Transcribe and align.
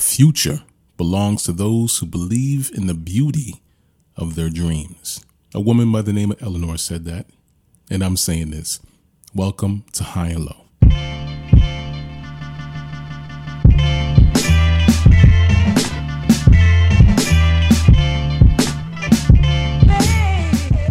future 0.00 0.62
belongs 0.96 1.44
to 1.44 1.52
those 1.52 1.98
who 1.98 2.06
believe 2.06 2.70
in 2.74 2.86
the 2.86 2.94
beauty 2.94 3.62
of 4.16 4.34
their 4.34 4.50
dreams. 4.50 5.24
A 5.54 5.60
woman 5.60 5.92
by 5.92 6.02
the 6.02 6.12
name 6.12 6.32
of 6.32 6.42
Eleanor 6.42 6.78
said 6.78 7.04
that, 7.04 7.26
and 7.90 8.02
I'm 8.02 8.16
saying 8.16 8.50
this. 8.50 8.80
Welcome 9.34 9.84
to 9.92 10.04
High 10.04 10.28
and 10.28 10.46
Low. 10.46 10.56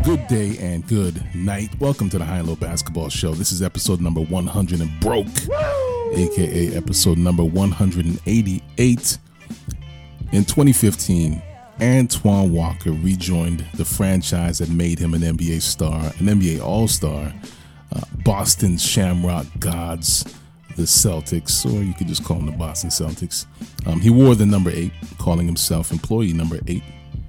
Good 0.03 0.27
day 0.27 0.57
and 0.59 0.87
good 0.87 1.23
night. 1.35 1.69
Welcome 1.79 2.09
to 2.09 2.17
the 2.17 2.25
High 2.25 2.37
and 2.37 2.47
Low 2.47 2.55
Basketball 2.55 3.09
Show. 3.09 3.33
This 3.33 3.51
is 3.51 3.61
episode 3.61 4.01
number 4.01 4.21
100 4.21 4.81
and 4.81 4.99
broke, 4.99 5.27
aka 6.13 6.75
episode 6.75 7.17
number 7.17 7.43
188. 7.43 9.17
In 10.31 10.45
2015, 10.45 11.41
Antoine 11.81 12.51
Walker 12.51 12.91
rejoined 12.91 13.65
the 13.75 13.85
franchise 13.85 14.59
that 14.59 14.69
made 14.69 14.99
him 14.99 15.13
an 15.13 15.21
NBA 15.21 15.61
star, 15.61 16.05
an 16.05 16.25
NBA 16.25 16.61
All 16.61 16.87
Star, 16.87 17.33
uh, 17.95 18.01
Boston 18.23 18.77
Shamrock 18.77 19.47
Gods, 19.59 20.23
the 20.75 20.83
Celtics, 20.83 21.65
or 21.65 21.83
you 21.83 21.93
could 21.93 22.07
just 22.07 22.23
call 22.23 22.37
them 22.37 22.47
the 22.47 22.51
Boston 22.53 22.89
Celtics. 22.89 23.45
Um, 23.87 23.99
he 23.99 24.09
wore 24.09 24.35
the 24.35 24.45
number 24.45 24.71
eight, 24.71 24.91
calling 25.17 25.45
himself 25.45 25.91
employee 25.91 26.33
number 26.33 26.59
eight, 26.67 26.83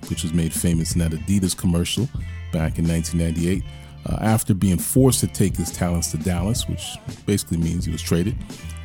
which 0.08 0.22
was 0.22 0.32
made 0.32 0.52
famous 0.52 0.94
in 0.94 0.98
that 1.00 1.12
Adidas 1.12 1.56
commercial 1.56 2.08
back 2.52 2.78
in 2.78 2.86
1998 2.88 3.62
uh, 4.06 4.16
after 4.20 4.54
being 4.54 4.78
forced 4.78 5.20
to 5.20 5.26
take 5.26 5.56
his 5.56 5.70
talents 5.70 6.10
to 6.12 6.16
Dallas, 6.18 6.68
which 6.68 6.96
basically 7.26 7.58
means 7.58 7.84
he 7.84 7.92
was 7.92 8.02
traded, 8.02 8.36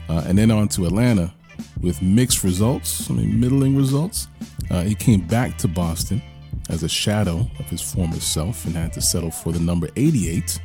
uh, 0.09 0.23
and 0.27 0.37
then 0.37 0.51
on 0.51 0.67
to 0.69 0.85
Atlanta 0.85 1.33
with 1.81 2.01
mixed 2.01 2.43
results, 2.43 3.09
I 3.09 3.13
mean, 3.13 3.39
middling 3.39 3.75
results. 3.75 4.27
Uh, 4.69 4.81
he 4.81 4.95
came 4.95 5.21
back 5.21 5.57
to 5.59 5.67
Boston 5.67 6.21
as 6.69 6.83
a 6.83 6.89
shadow 6.89 7.47
of 7.59 7.65
his 7.69 7.81
former 7.81 8.19
self 8.19 8.65
and 8.65 8.75
had 8.75 8.93
to 8.93 9.01
settle 9.01 9.31
for 9.31 9.51
the 9.51 9.59
number 9.59 9.87
88 9.95 10.59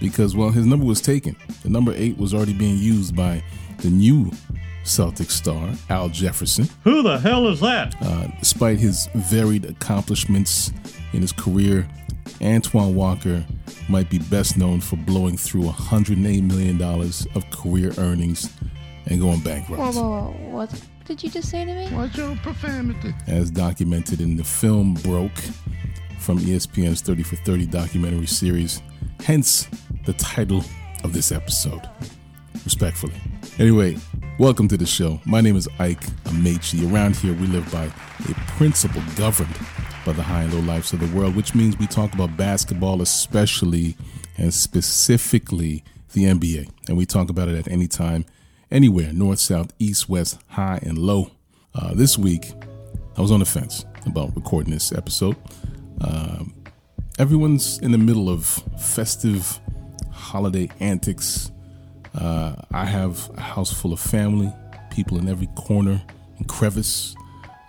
because, 0.00 0.36
well, 0.36 0.50
his 0.50 0.66
number 0.66 0.84
was 0.84 1.00
taken. 1.00 1.36
The 1.62 1.70
number 1.70 1.92
8 1.94 2.18
was 2.18 2.34
already 2.34 2.52
being 2.52 2.78
used 2.78 3.16
by 3.16 3.42
the 3.78 3.88
new 3.88 4.30
Celtic 4.84 5.30
star, 5.30 5.72
Al 5.90 6.08
Jefferson. 6.08 6.68
Who 6.84 7.02
the 7.02 7.18
hell 7.18 7.48
is 7.48 7.60
that? 7.60 7.94
Uh, 8.00 8.28
despite 8.38 8.78
his 8.78 9.08
varied 9.14 9.64
accomplishments 9.64 10.72
in 11.12 11.22
his 11.22 11.32
career, 11.32 11.88
Antoine 12.42 12.94
Walker 12.94 13.44
might 13.88 14.10
be 14.10 14.18
best 14.18 14.56
known 14.56 14.80
for 14.80 14.96
blowing 14.96 15.36
through 15.36 15.62
$108 15.62 16.42
million 16.42 16.80
of 16.82 17.50
career 17.50 17.92
earnings 17.98 18.52
and 19.06 19.20
going 19.20 19.40
bankrupt. 19.40 19.80
Whoa, 19.80 19.90
whoa, 19.90 20.30
whoa. 20.30 20.56
What 20.56 20.82
did 21.04 21.22
you 21.22 21.30
just 21.30 21.50
say 21.50 21.64
to 21.64 21.72
me? 21.72 21.94
Watch 21.94 22.16
your 22.16 22.36
profanity. 22.36 23.14
As 23.26 23.50
documented 23.50 24.20
in 24.20 24.36
the 24.36 24.44
film 24.44 24.94
Broke 24.94 25.38
from 26.18 26.38
ESPN's 26.38 27.00
30 27.00 27.22
for 27.22 27.36
30 27.36 27.66
documentary 27.66 28.26
series, 28.26 28.82
hence 29.20 29.68
the 30.04 30.12
title 30.14 30.64
of 31.04 31.12
this 31.12 31.30
episode. 31.30 31.88
Respectfully. 32.64 33.14
Anyway, 33.58 33.96
welcome 34.38 34.66
to 34.68 34.76
the 34.76 34.86
show. 34.86 35.20
My 35.24 35.40
name 35.40 35.56
is 35.56 35.68
Ike 35.78 36.04
Amaechi. 36.24 36.92
Around 36.92 37.16
here, 37.16 37.34
we 37.34 37.46
live 37.46 37.70
by 37.70 37.84
a 37.84 38.34
principle 38.56 39.02
governed 39.14 39.54
by 40.06 40.12
the 40.12 40.22
high 40.22 40.44
and 40.44 40.54
low 40.54 40.60
lives 40.60 40.92
of 40.92 41.00
the 41.00 41.18
world, 41.18 41.34
which 41.34 41.52
means 41.52 41.76
we 41.78 41.86
talk 41.88 42.14
about 42.14 42.36
basketball, 42.36 43.02
especially 43.02 43.96
and 44.38 44.54
specifically 44.54 45.82
the 46.12 46.24
NBA. 46.24 46.70
And 46.86 46.96
we 46.96 47.04
talk 47.04 47.28
about 47.28 47.48
it 47.48 47.56
at 47.56 47.66
any 47.66 47.88
time, 47.88 48.24
anywhere 48.70 49.12
north, 49.12 49.40
south, 49.40 49.72
east, 49.80 50.08
west, 50.08 50.40
high, 50.46 50.78
and 50.82 50.96
low. 50.96 51.32
Uh, 51.74 51.92
this 51.92 52.16
week, 52.16 52.52
I 53.16 53.20
was 53.20 53.32
on 53.32 53.40
the 53.40 53.46
fence 53.46 53.84
about 54.06 54.34
recording 54.36 54.72
this 54.72 54.92
episode. 54.92 55.34
Um, 56.00 56.54
everyone's 57.18 57.80
in 57.80 57.90
the 57.90 57.98
middle 57.98 58.30
of 58.30 58.46
festive 58.78 59.58
holiday 60.12 60.70
antics. 60.78 61.50
Uh, 62.14 62.54
I 62.70 62.84
have 62.84 63.28
a 63.36 63.40
house 63.40 63.72
full 63.72 63.92
of 63.92 63.98
family, 63.98 64.52
people 64.92 65.18
in 65.18 65.28
every 65.28 65.48
corner 65.56 66.00
and 66.38 66.46
crevice, 66.46 67.16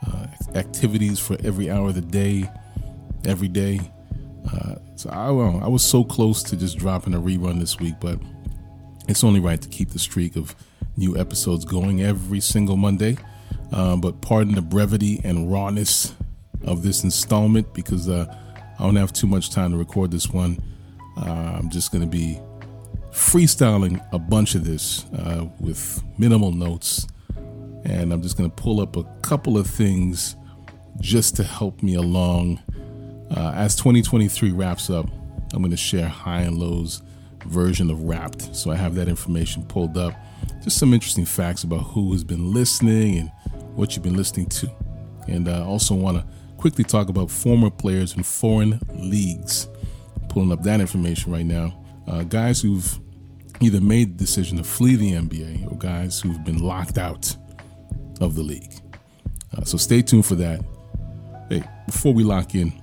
uh, 0.08 0.28
activities 0.56 1.20
for 1.20 1.38
every 1.44 1.70
hour 1.70 1.90
of 1.90 1.96
the 1.96 2.02
day, 2.02 2.50
every 3.26 3.48
day. 3.48 3.80
Uh, 4.52 4.76
so 4.96 5.10
I, 5.10 5.30
well, 5.32 5.60
I 5.64 5.68
was 5.68 5.84
so 5.84 6.04
close 6.04 6.42
to 6.44 6.58
just 6.58 6.78
dropping 6.78 7.14
a 7.14 7.20
rerun 7.20 7.60
this 7.60 7.80
week, 7.80 7.96
but 8.00 8.20
it's 9.08 9.24
only 9.24 9.40
right 9.40 9.62
to 9.62 9.70
keep 9.70 9.90
the 9.90 10.00
streak 10.00 10.36
of 10.36 10.56
new 10.96 11.18
episodes 11.18 11.66
going 11.66 12.02
every 12.02 12.40
single 12.40 12.78
Monday. 12.78 13.18
Uh, 13.72 13.96
but 13.96 14.22
pardon 14.22 14.56
the 14.56 14.62
brevity 14.62 15.20
and 15.24 15.52
rawness 15.52 16.14
of 16.66 16.84
this 16.84 17.04
installment 17.04 17.74
because 17.74 18.10
uh, 18.10 18.26
I 18.80 18.84
don't 18.84 18.96
have 18.96 19.14
too 19.14 19.28
much 19.28 19.50
time 19.50 19.72
to 19.72 19.78
record 19.78 20.12
this 20.12 20.30
one. 20.30 20.58
Uh, 21.18 21.58
I'm 21.58 21.70
just 21.70 21.92
going 21.92 22.04
to 22.04 22.08
be 22.08 22.40
freestyling 23.12 24.06
a 24.14 24.20
bunch 24.20 24.56
of 24.56 24.64
this 24.64 25.06
uh, 25.18 25.46
with 25.60 26.02
minimal 26.18 26.52
notes. 26.52 27.08
And 27.88 28.12
I'm 28.12 28.22
just 28.22 28.38
going 28.38 28.50
to 28.50 28.56
pull 28.56 28.82
up 28.82 28.98
a 28.98 29.04
couple 29.22 29.58
of 29.58 29.66
things 29.66 30.36
just 31.00 31.38
to 31.38 31.44
help 31.44 31.82
me 31.82 31.96
along. 31.96 32.62
Uh, 33.32 33.54
as 33.56 33.76
2023 33.76 34.52
wraps 34.52 34.90
up, 34.90 35.10
I'm 35.54 35.62
going 35.62 35.72
to 35.72 35.78
share 35.78 36.08
high 36.08 36.42
and 36.42 36.58
lows 36.58 37.02
version 37.46 37.90
of 37.90 38.04
Wrapped. 38.04 38.54
So 38.56 38.72
I 38.72 38.76
have 38.76 38.96
that 38.96 39.08
information 39.08 39.66
pulled 39.66 39.98
up. 39.98 40.14
Just 40.62 40.78
some 40.78 40.94
interesting 40.94 41.26
facts 41.26 41.64
about 41.64 41.84
who 41.84 42.12
has 42.12 42.26
been 42.26 42.54
listening 42.54 43.18
and 43.20 43.32
what 43.76 43.96
you've 43.96 44.04
been 44.04 44.18
listening 44.18 44.48
to. 44.48 44.70
And 45.28 45.48
I 45.48 45.62
also 45.62 45.96
want 45.96 46.18
to 46.18 46.26
quickly 46.58 46.84
talk 46.84 47.08
about 47.08 47.32
former 47.32 47.70
players 47.70 48.16
in 48.16 48.24
foreign 48.24 48.80
leagues. 48.96 49.68
Pulling 50.28 50.52
up 50.52 50.64
that 50.64 50.82
information 50.82 51.32
right 51.32 51.46
now. 51.46 51.82
Uh, 52.06 52.24
guys 52.24 52.62
who've 52.62 53.00
either 53.62 53.80
made 53.80 54.18
the 54.18 54.26
decision 54.26 54.58
to 54.58 54.64
flee 54.64 54.96
the 54.96 55.14
NBA 55.14 55.72
or 55.72 55.78
guys 55.78 56.20
who've 56.20 56.44
been 56.44 56.60
locked 56.60 56.98
out 56.98 57.36
of 58.20 58.36
the 58.36 58.44
league. 58.44 58.74
Uh, 59.56 59.64
so 59.64 59.78
stay 59.78 60.02
tuned 60.02 60.26
for 60.26 60.36
that. 60.36 60.64
Hey, 61.50 61.64
before 61.86 62.14
we 62.14 62.24
lock 62.24 62.56
in, 62.56 62.74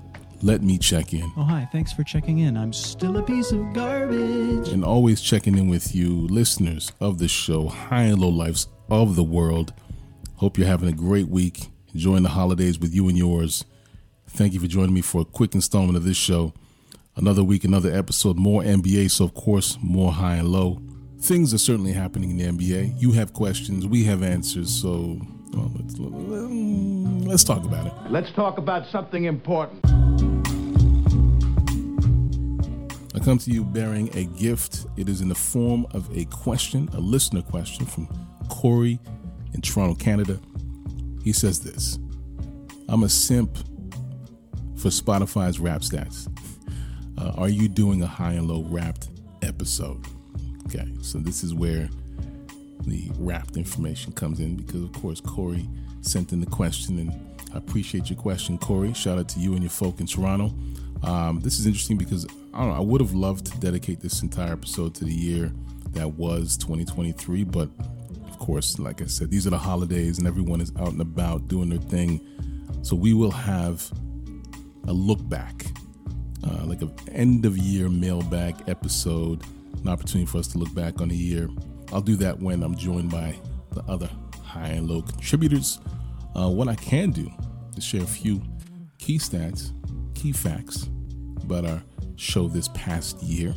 let 0.43 0.63
me 0.63 0.79
check 0.79 1.13
in. 1.15 1.31
Oh, 1.37 1.43
hi. 1.43 1.69
Thanks 1.73 1.93
for 1.93 2.03
checking 2.03 2.39
in. 2.39 2.57
I'm 2.57 2.73
still 2.73 3.17
a 3.17 3.23
piece 3.23 3.53
of 3.53 3.73
garbage. 3.73 4.69
and 4.69 4.85
always 4.85 5.21
checking 5.21 5.57
in 5.57 5.69
with 5.69 5.95
you, 5.95 6.27
listeners 6.29 6.93
of 7.01 7.19
the 7.19 7.29
show, 7.29 7.69
high 7.69 8.05
and 8.05 8.19
low 8.19 8.29
lives 8.29 8.69
of 8.91 9.17
the 9.17 9.23
world. 9.23 9.73
Hope 10.37 10.59
you're 10.59 10.67
having 10.67 10.89
a 10.89 10.93
great 10.93 11.29
week, 11.29 11.69
enjoying 11.95 12.23
the 12.25 12.29
holidays 12.31 12.79
with 12.79 12.95
you 12.95 13.09
and 13.09 13.17
yours. 13.17 13.65
Thank 14.29 14.53
you 14.53 14.61
for 14.61 14.67
joining 14.67 14.95
me 14.95 15.01
for 15.01 15.21
a 15.23 15.25
quick 15.25 15.55
installment 15.55 15.97
of 15.97 16.05
this 16.05 16.17
show. 16.17 16.53
Another 17.17 17.45
week, 17.45 17.65
another 17.65 17.93
episode, 17.97 18.37
more 18.37 18.63
NBA, 18.63 19.11
so 19.11 19.25
of 19.25 19.35
course, 19.35 19.79
more 19.81 20.13
high 20.13 20.37
and 20.37 20.49
low. 20.49 20.83
Things 21.25 21.55
are 21.55 21.59
certainly 21.59 21.95
happening 21.95 22.29
in 22.29 22.37
the 22.37 22.45
NBA. 22.45 23.01
You 23.01 23.13
have 23.13 23.33
questions, 23.33 23.87
we 23.87 24.05
have 24.05 24.23
answers, 24.23 24.69
so 24.69 25.19
well, 25.55 25.73
let's, 25.75 25.99
let's 27.27 27.45
talk 27.45 27.65
about 27.65 27.87
it. 27.87 27.93
Let's 28.11 28.31
talk 28.33 28.59
about 28.59 28.87
something 28.93 29.25
important. 29.25 29.83
I 33.15 33.21
come 33.21 33.39
to 33.39 33.51
you 33.51 33.65
bearing 33.65 34.15
a 34.15 34.25
gift. 34.39 34.85
It 34.99 35.09
is 35.09 35.23
in 35.23 35.31
the 35.31 35.35
form 35.35 35.87
of 35.93 36.15
a 36.15 36.27
question, 36.27 36.91
a 36.93 37.01
listener 37.01 37.41
question 37.41 37.87
from 37.87 38.07
Corey 38.51 39.01
in 39.55 39.63
Toronto, 39.63 39.95
Canada. 39.95 40.39
He 41.23 41.33
says 41.33 41.59
this 41.59 41.99
I'm 42.91 43.03
a 43.03 43.09
simp 43.09 43.57
for 44.77 44.91
Spotify's 44.91 45.59
Wrapped 45.59 45.91
stats. 45.91 46.29
Uh, 47.17 47.33
are 47.39 47.49
you 47.49 47.67
doing 47.67 48.03
a 48.03 48.07
high 48.07 48.33
and 48.33 48.47
low 48.47 48.65
wrapped 48.65 49.09
episode? 49.41 50.05
Okay, 50.75 50.89
so 51.03 51.19
this 51.19 51.45
is 51.45 51.55
where 51.55 51.89
the 52.87 53.09
wrapped 53.19 53.57
information 53.57 54.13
comes 54.13 54.41
in 54.41 54.57
because, 54.57 54.83
of 54.83 54.93
course, 54.93 55.21
Corey 55.21 55.69
sent 56.01 56.33
in 56.33 56.41
the 56.41 56.47
question, 56.47 56.99
and 56.99 57.13
I 57.55 57.59
appreciate 57.59 58.11
your 58.11 58.19
question, 58.19 58.59
Corey. 58.59 58.93
Shout 58.93 59.19
out 59.19 59.29
to 59.31 59.41
you 59.41 59.53
and 59.53 59.63
your 59.63 59.71
folk 59.71 60.01
in 60.01 60.07
Toronto. 60.07 60.53
Um, 61.05 61.41
this 61.41 61.61
is 61.61 61.67
interesting 61.67 61.97
because 61.97 62.27
I 62.53 62.59
don't 62.59 62.71
know. 62.71 62.75
I 62.75 62.81
would 62.81 63.01
have 63.01 63.15
loved 63.15 63.47
to 63.47 63.59
dedicate 63.61 64.01
this 64.01 64.23
entire 64.23 64.53
episode 64.53 64.95
to 64.97 65.05
the 65.05 65.15
year 65.15 65.53
that 65.93 66.09
was 66.15 66.57
2023, 66.57 67.45
but 67.45 67.69
of 68.29 68.39
course, 68.39 68.79
like 68.79 69.01
I 69.01 69.07
said, 69.07 69.31
these 69.31 69.47
are 69.47 69.51
the 69.51 69.59
holidays 69.59 70.19
and 70.19 70.27
everyone 70.27 70.61
is 70.61 70.73
out 70.79 70.89
and 70.89 71.01
about 71.01 71.47
doing 71.47 71.69
their 71.69 71.79
thing. 71.79 72.21
So 72.83 72.97
we 72.97 73.15
will 73.15 73.31
have 73.31 73.89
a 74.89 74.93
look 74.93 75.27
back, 75.29 75.67
uh, 76.45 76.65
like 76.65 76.83
an 76.83 76.93
end 77.13 77.47
of 77.47 77.57
year 77.57 77.89
mailbag 77.89 78.57
episode, 78.69 79.43
an 79.85 79.91
opportunity 79.91 80.27
for 80.27 80.39
us 80.39 80.49
to 80.49 80.59
look 80.59 80.75
back 80.75 81.01
on 81.01 81.09
the 81.09 81.17
year. 81.17 81.49
I'll 81.93 82.01
do 82.01 82.17
that 82.17 82.41
when 82.41 82.63
I'm 82.63 82.77
joined 82.77 83.11
by 83.11 83.39
the 83.73 83.83
other 83.83 84.09
high 84.43 84.69
and 84.69 84.89
low 84.89 85.03
contributors. 85.03 85.79
Uh, 86.35 86.49
what 86.49 86.69
I 86.69 86.75
can 86.75 87.11
do 87.11 87.31
is 87.77 87.85
share 87.85 88.03
a 88.03 88.07
few 88.07 88.43
key 88.99 89.19
stats, 89.19 89.73
key 90.15 90.33
facts 90.33 90.89
about 91.43 91.67
our 91.67 91.83
show 92.17 92.49
this 92.49 92.69
past 92.69 93.23
year. 93.23 93.55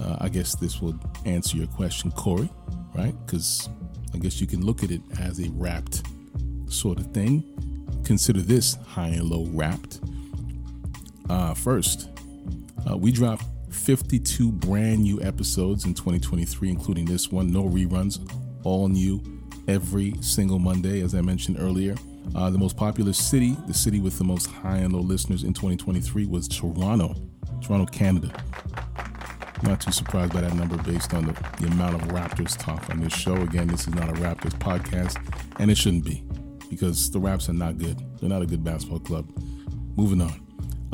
Uh, 0.00 0.16
I 0.20 0.28
guess 0.28 0.54
this 0.56 0.80
will 0.80 0.98
answer 1.24 1.56
your 1.56 1.68
question, 1.68 2.10
Corey, 2.10 2.50
right? 2.94 3.14
Because 3.24 3.68
I 4.12 4.18
guess 4.18 4.40
you 4.40 4.46
can 4.46 4.64
look 4.64 4.82
at 4.82 4.90
it 4.90 5.00
as 5.20 5.40
a 5.40 5.48
wrapped 5.50 6.02
sort 6.68 6.98
of 6.98 7.06
thing. 7.12 7.42
Consider 8.04 8.42
this 8.42 8.74
high 8.86 9.08
and 9.08 9.24
low 9.24 9.46
wrapped. 9.52 10.00
Uh, 11.30 11.54
first, 11.54 12.10
uh, 12.88 12.96
we 12.96 13.10
dropped 13.10 13.44
52 13.84 14.50
brand 14.50 15.02
new 15.02 15.20
episodes 15.20 15.84
in 15.84 15.92
2023, 15.92 16.70
including 16.70 17.04
this 17.04 17.30
one. 17.30 17.52
No 17.52 17.64
reruns, 17.64 18.18
all 18.64 18.88
new 18.88 19.22
every 19.68 20.14
single 20.22 20.58
Monday, 20.58 21.02
as 21.02 21.14
I 21.14 21.20
mentioned 21.20 21.58
earlier. 21.60 21.94
Uh, 22.34 22.48
the 22.48 22.56
most 22.56 22.78
popular 22.78 23.12
city, 23.12 23.54
the 23.66 23.74
city 23.74 24.00
with 24.00 24.16
the 24.16 24.24
most 24.24 24.46
high 24.46 24.78
and 24.78 24.94
low 24.94 25.00
listeners 25.00 25.44
in 25.44 25.52
2023 25.52 26.24
was 26.24 26.48
Toronto, 26.48 27.14
Toronto, 27.60 27.84
Canada. 27.92 28.32
Not 29.62 29.82
too 29.82 29.92
surprised 29.92 30.32
by 30.32 30.40
that 30.40 30.54
number 30.54 30.78
based 30.78 31.12
on 31.12 31.26
the, 31.26 31.32
the 31.60 31.66
amount 31.66 31.96
of 31.96 32.08
Raptors 32.08 32.58
talk 32.58 32.88
on 32.88 33.00
this 33.00 33.12
show. 33.12 33.34
Again, 33.34 33.66
this 33.66 33.86
is 33.86 33.94
not 33.94 34.08
a 34.08 34.14
Raptors 34.14 34.58
podcast, 34.58 35.16
and 35.58 35.70
it 35.70 35.76
shouldn't 35.76 36.06
be 36.06 36.24
because 36.70 37.10
the 37.10 37.20
Raps 37.20 37.50
are 37.50 37.54
not 37.54 37.76
good. 37.76 38.02
They're 38.18 38.30
not 38.30 38.40
a 38.40 38.46
good 38.46 38.64
basketball 38.64 39.00
club. 39.00 39.30
Moving 39.96 40.22
on. 40.22 40.43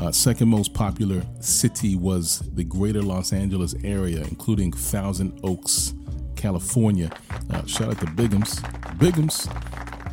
Uh, 0.01 0.11
second 0.11 0.49
most 0.49 0.73
popular 0.73 1.23
city 1.41 1.95
was 1.95 2.39
the 2.55 2.65
greater 2.65 3.03
Los 3.03 3.35
Angeles 3.35 3.75
area, 3.85 4.21
including 4.23 4.73
Thousand 4.73 5.39
Oaks, 5.45 5.93
California. 6.37 7.11
Uh, 7.51 7.67
shout 7.67 7.89
out 7.89 7.99
to 7.99 8.07
Bigums. 8.07 8.63
Bigums. 8.99 9.47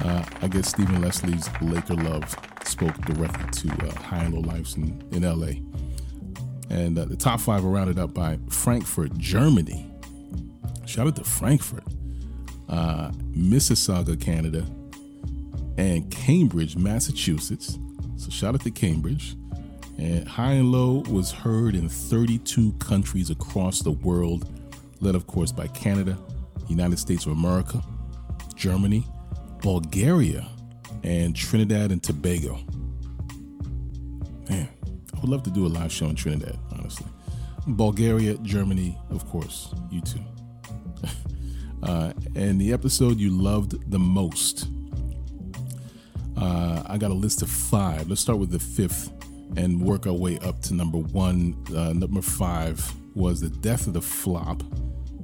Uh, 0.06 0.26
I 0.42 0.48
guess 0.50 0.70
Stephen 0.70 1.02
Leslie's 1.02 1.50
Laker 1.62 1.96
love 1.96 2.36
spoke 2.66 2.96
directly 3.06 3.70
to 3.70 3.88
uh, 3.88 3.92
high 4.02 4.24
and 4.26 4.34
low 4.34 4.42
lives 4.42 4.76
in, 4.76 5.02
in 5.12 5.24
LA. 5.24 5.54
And 6.70 7.00
uh, 7.00 7.06
the 7.06 7.16
top 7.16 7.40
five 7.40 7.64
are 7.64 7.70
rounded 7.70 7.98
up 7.98 8.14
by 8.14 8.40
Frankfurt, 8.50 9.18
Germany. 9.18 9.90
Shout 10.86 11.08
out 11.08 11.16
to 11.16 11.24
Frankfurt, 11.24 11.86
uh, 12.68 13.12
Mississauga, 13.32 14.20
Canada, 14.20 14.66
and 15.78 16.12
Cambridge, 16.12 16.76
Massachusetts. 16.76 17.80
So 18.18 18.30
shout 18.30 18.54
out 18.54 18.62
to 18.62 18.72
Cambridge. 18.72 19.38
And 19.98 20.28
High 20.28 20.54
and 20.54 20.72
Low 20.72 21.04
was 21.10 21.32
heard 21.32 21.76
in 21.76 21.90
32 21.90 22.74
countries 22.74 23.30
across 23.30 23.82
the 23.82 23.92
world, 23.92 24.48
led, 25.02 25.16
of 25.16 25.26
course, 25.26 25.52
by 25.52 25.68
Canada, 25.68 26.18
United 26.68 27.00
States 27.00 27.26
of 27.26 27.32
America, 27.32 27.82
Germany, 28.56 29.06
Bulgaria, 29.62 30.48
and 31.04 31.36
Trinidad 31.36 31.92
and 31.92 32.02
Tobago. 32.04 32.60
Man, 34.50 34.70
I 35.16 35.20
would 35.20 35.30
love 35.30 35.44
to 35.44 35.50
do 35.50 35.66
a 35.66 35.70
live 35.70 35.92
show 35.92 36.06
in 36.06 36.16
Trinidad, 36.16 36.58
honestly. 36.72 37.08
Bulgaria, 37.66 38.38
Germany, 38.44 38.98
of 39.10 39.28
course, 39.28 39.74
you 39.90 40.02
too. 40.02 40.22
uh, 41.84 42.14
and 42.36 42.62
the 42.62 42.72
episode 42.72 43.18
you 43.18 43.32
loved 43.32 43.90
the 43.90 44.00
most. 44.00 44.68
Uh, 46.38 46.84
I 46.86 46.98
got 47.00 47.10
a 47.10 47.16
list 47.16 47.42
of 47.42 47.50
five. 47.50 48.10
Let's 48.10 48.22
start 48.22 48.38
with 48.38 48.52
the 48.52 48.60
fifth 48.60 49.17
and 49.56 49.82
work 49.82 50.06
our 50.06 50.14
way 50.14 50.38
up 50.40 50.62
to 50.64 50.74
number 50.74 50.98
one. 50.98 51.56
Uh, 51.76 51.94
number 51.94 52.22
five 52.22 52.94
was 53.16 53.42
the 53.42 53.50
death 53.50 53.88
of 53.88 53.94
the 53.94 54.02
flop, 54.02 54.62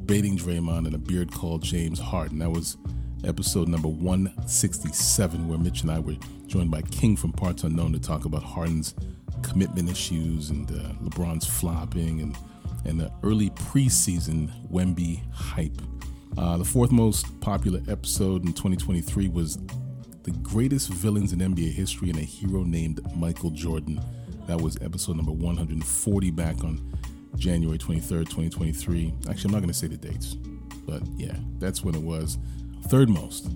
baiting 0.05 0.37
Draymond 0.37 0.85
and 0.85 0.95
a 0.95 0.97
beard 0.97 1.31
called 1.31 1.61
James 1.61 1.99
Harden. 1.99 2.39
That 2.39 2.51
was 2.51 2.77
episode 3.25 3.67
number 3.67 3.87
167, 3.87 5.47
where 5.47 5.57
Mitch 5.57 5.81
and 5.81 5.91
I 5.91 5.99
were 5.99 6.15
joined 6.47 6.71
by 6.71 6.81
King 6.83 7.15
from 7.15 7.31
Parts 7.31 7.63
Unknown 7.63 7.93
to 7.93 7.99
talk 7.99 8.25
about 8.25 8.43
Harden's 8.43 8.95
commitment 9.41 9.89
issues 9.89 10.49
and 10.49 10.69
uh, 10.71 10.93
LeBron's 11.03 11.45
flopping 11.45 12.21
and 12.21 12.37
and 12.85 12.99
the 12.99 13.11
early 13.23 13.49
preseason 13.51 14.51
Wemby 14.69 15.21
hype. 15.31 15.81
Uh, 16.37 16.57
the 16.57 16.65
fourth 16.65 16.91
most 16.91 17.39
popular 17.39 17.79
episode 17.87 18.43
in 18.45 18.51
2023 18.51 19.29
was 19.29 19.57
the 20.23 20.31
greatest 20.31 20.89
villains 20.89 21.33
in 21.33 21.39
NBA 21.39 21.73
history 21.73 22.09
and 22.09 22.17
a 22.17 22.23
hero 22.23 22.63
named 22.63 23.01
Michael 23.15 23.49
Jordan. 23.49 24.01
That 24.47 24.59
was 24.59 24.77
episode 24.81 25.17
number 25.17 25.33
140 25.33 26.31
back 26.31 26.63
on 26.63 26.81
January 27.35 27.77
23rd, 27.77 28.29
2023. 28.29 29.13
Actually, 29.29 29.49
I'm 29.49 29.51
not 29.51 29.59
going 29.59 29.67
to 29.67 29.73
say 29.73 29.87
the 29.87 29.97
dates, 29.97 30.35
but 30.85 31.01
yeah, 31.17 31.35
that's 31.59 31.83
when 31.83 31.93
it 31.93 32.01
was. 32.01 32.37
Third 32.87 33.09
most 33.09 33.49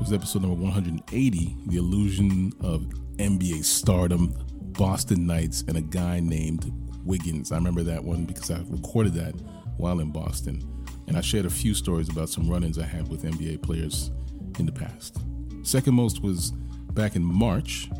was 0.00 0.12
episode 0.12 0.42
number 0.42 0.60
180 0.60 1.56
The 1.66 1.76
Illusion 1.76 2.52
of 2.62 2.82
NBA 3.18 3.64
Stardom, 3.64 4.34
Boston 4.72 5.24
Knights, 5.24 5.62
and 5.68 5.76
a 5.76 5.82
guy 5.82 6.18
named 6.18 6.72
Wiggins. 7.04 7.52
I 7.52 7.56
remember 7.56 7.84
that 7.84 8.02
one 8.02 8.24
because 8.24 8.50
I 8.50 8.60
recorded 8.68 9.14
that 9.14 9.34
while 9.76 10.00
in 10.00 10.10
Boston. 10.10 10.66
And 11.06 11.16
I 11.16 11.20
shared 11.20 11.46
a 11.46 11.50
few 11.50 11.74
stories 11.74 12.08
about 12.08 12.28
some 12.28 12.48
run 12.48 12.64
ins 12.64 12.78
I 12.78 12.86
had 12.86 13.08
with 13.08 13.22
NBA 13.22 13.62
players 13.62 14.10
in 14.58 14.66
the 14.66 14.72
past. 14.72 15.18
Second 15.62 15.94
most 15.94 16.22
was 16.22 16.52
back 16.94 17.16
in 17.16 17.24
March, 17.24 17.90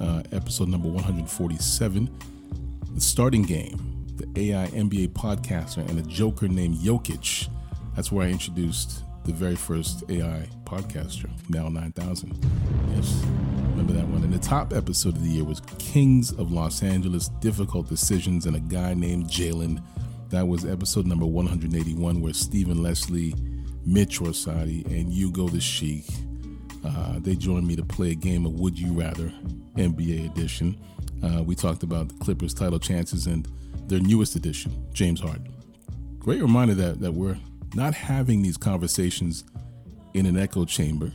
uh, 0.00 0.22
episode 0.32 0.68
number 0.68 0.88
147, 0.88 2.10
The 2.94 3.00
Starting 3.00 3.42
Game, 3.42 4.06
the 4.16 4.52
AI 4.52 4.66
NBA 4.68 5.10
podcaster, 5.10 5.88
and 5.88 5.98
a 5.98 6.02
joker 6.02 6.48
named 6.48 6.76
Jokic. 6.78 7.48
That's 7.94 8.10
where 8.10 8.26
I 8.26 8.30
introduced 8.30 9.04
the 9.24 9.32
very 9.32 9.54
first 9.54 10.02
AI 10.08 10.48
podcaster, 10.64 11.30
Now 11.48 11.68
9000. 11.68 12.36
Yes, 12.96 13.22
remember 13.70 13.92
that 13.92 14.08
one. 14.08 14.24
And 14.24 14.32
the 14.32 14.38
top 14.38 14.72
episode 14.72 15.16
of 15.16 15.22
the 15.22 15.30
year 15.30 15.44
was 15.44 15.60
Kings 15.78 16.32
of 16.32 16.50
Los 16.50 16.82
Angeles 16.82 17.28
Difficult 17.40 17.88
Decisions 17.88 18.46
and 18.46 18.56
a 18.56 18.60
guy 18.60 18.92
named 18.92 19.26
Jalen. 19.26 19.80
That 20.30 20.48
was 20.48 20.64
episode 20.64 21.06
number 21.06 21.26
181, 21.26 22.20
where 22.20 22.34
Stephen 22.34 22.82
Leslie, 22.82 23.34
Mitch 23.86 24.18
Orsatti, 24.18 24.84
and 24.86 25.12
Hugo 25.12 25.46
the 25.48 25.60
Sheik 25.60 26.06
uh, 26.84 27.18
they 27.18 27.34
joined 27.34 27.66
me 27.66 27.76
to 27.76 27.84
play 27.84 28.10
a 28.10 28.14
game 28.14 28.44
of 28.44 28.52
Would 28.54 28.78
You 28.78 28.92
Rather, 28.92 29.32
NBA 29.76 30.30
edition. 30.30 30.78
Uh, 31.22 31.42
we 31.42 31.54
talked 31.54 31.82
about 31.82 32.08
the 32.08 32.14
Clippers' 32.16 32.52
title 32.52 32.78
chances 32.78 33.26
and 33.26 33.48
their 33.86 34.00
newest 34.00 34.36
addition, 34.36 34.86
James 34.92 35.20
Harden. 35.20 35.52
Great 36.18 36.42
reminder 36.42 36.74
that, 36.74 37.00
that 37.00 37.12
we're 37.12 37.38
not 37.74 37.94
having 37.94 38.42
these 38.42 38.56
conversations 38.56 39.44
in 40.12 40.26
an 40.26 40.38
echo 40.38 40.64
chamber. 40.64 41.12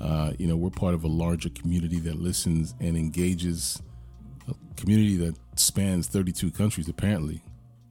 Uh, 0.00 0.32
you 0.38 0.46
know, 0.46 0.56
we're 0.56 0.70
part 0.70 0.94
of 0.94 1.04
a 1.04 1.08
larger 1.08 1.48
community 1.50 1.98
that 2.00 2.16
listens 2.16 2.74
and 2.80 2.96
engages, 2.96 3.80
a 4.48 4.54
community 4.80 5.16
that 5.16 5.36
spans 5.58 6.06
32 6.08 6.50
countries, 6.50 6.88
apparently. 6.88 7.42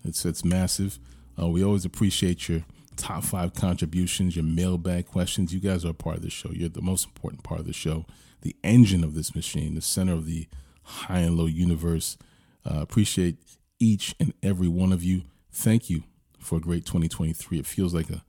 It's, 0.03 0.25
it's 0.25 0.45
massive. 0.45 0.99
Uh, 1.39 1.47
we 1.47 1.63
always 1.63 1.85
appreciate 1.85 2.47
your 2.47 2.63
top 2.95 3.23
five 3.23 3.53
contributions, 3.53 4.35
your 4.35 4.45
mailbag 4.45 5.05
questions. 5.05 5.53
You 5.53 5.59
guys 5.59 5.85
are 5.85 5.89
a 5.89 5.93
part 5.93 6.17
of 6.17 6.23
the 6.23 6.29
show. 6.29 6.49
You're 6.51 6.69
the 6.69 6.81
most 6.81 7.05
important 7.05 7.43
part 7.43 7.59
of 7.59 7.67
the 7.67 7.73
show, 7.73 8.05
the 8.41 8.55
engine 8.63 9.03
of 9.03 9.13
this 9.13 9.35
machine, 9.35 9.75
the 9.75 9.81
center 9.81 10.13
of 10.13 10.25
the 10.25 10.47
high 10.83 11.19
and 11.19 11.37
low 11.37 11.45
universe. 11.45 12.17
Uh, 12.65 12.81
appreciate 12.81 13.37
each 13.79 14.15
and 14.19 14.33
every 14.41 14.67
one 14.67 14.91
of 14.91 15.03
you. 15.03 15.23
Thank 15.51 15.89
you 15.89 16.03
for 16.39 16.57
a 16.57 16.61
great 16.61 16.85
2023. 16.85 17.59
It 17.59 17.65
feels 17.65 17.93
like 17.93 18.09
a, 18.09 18.23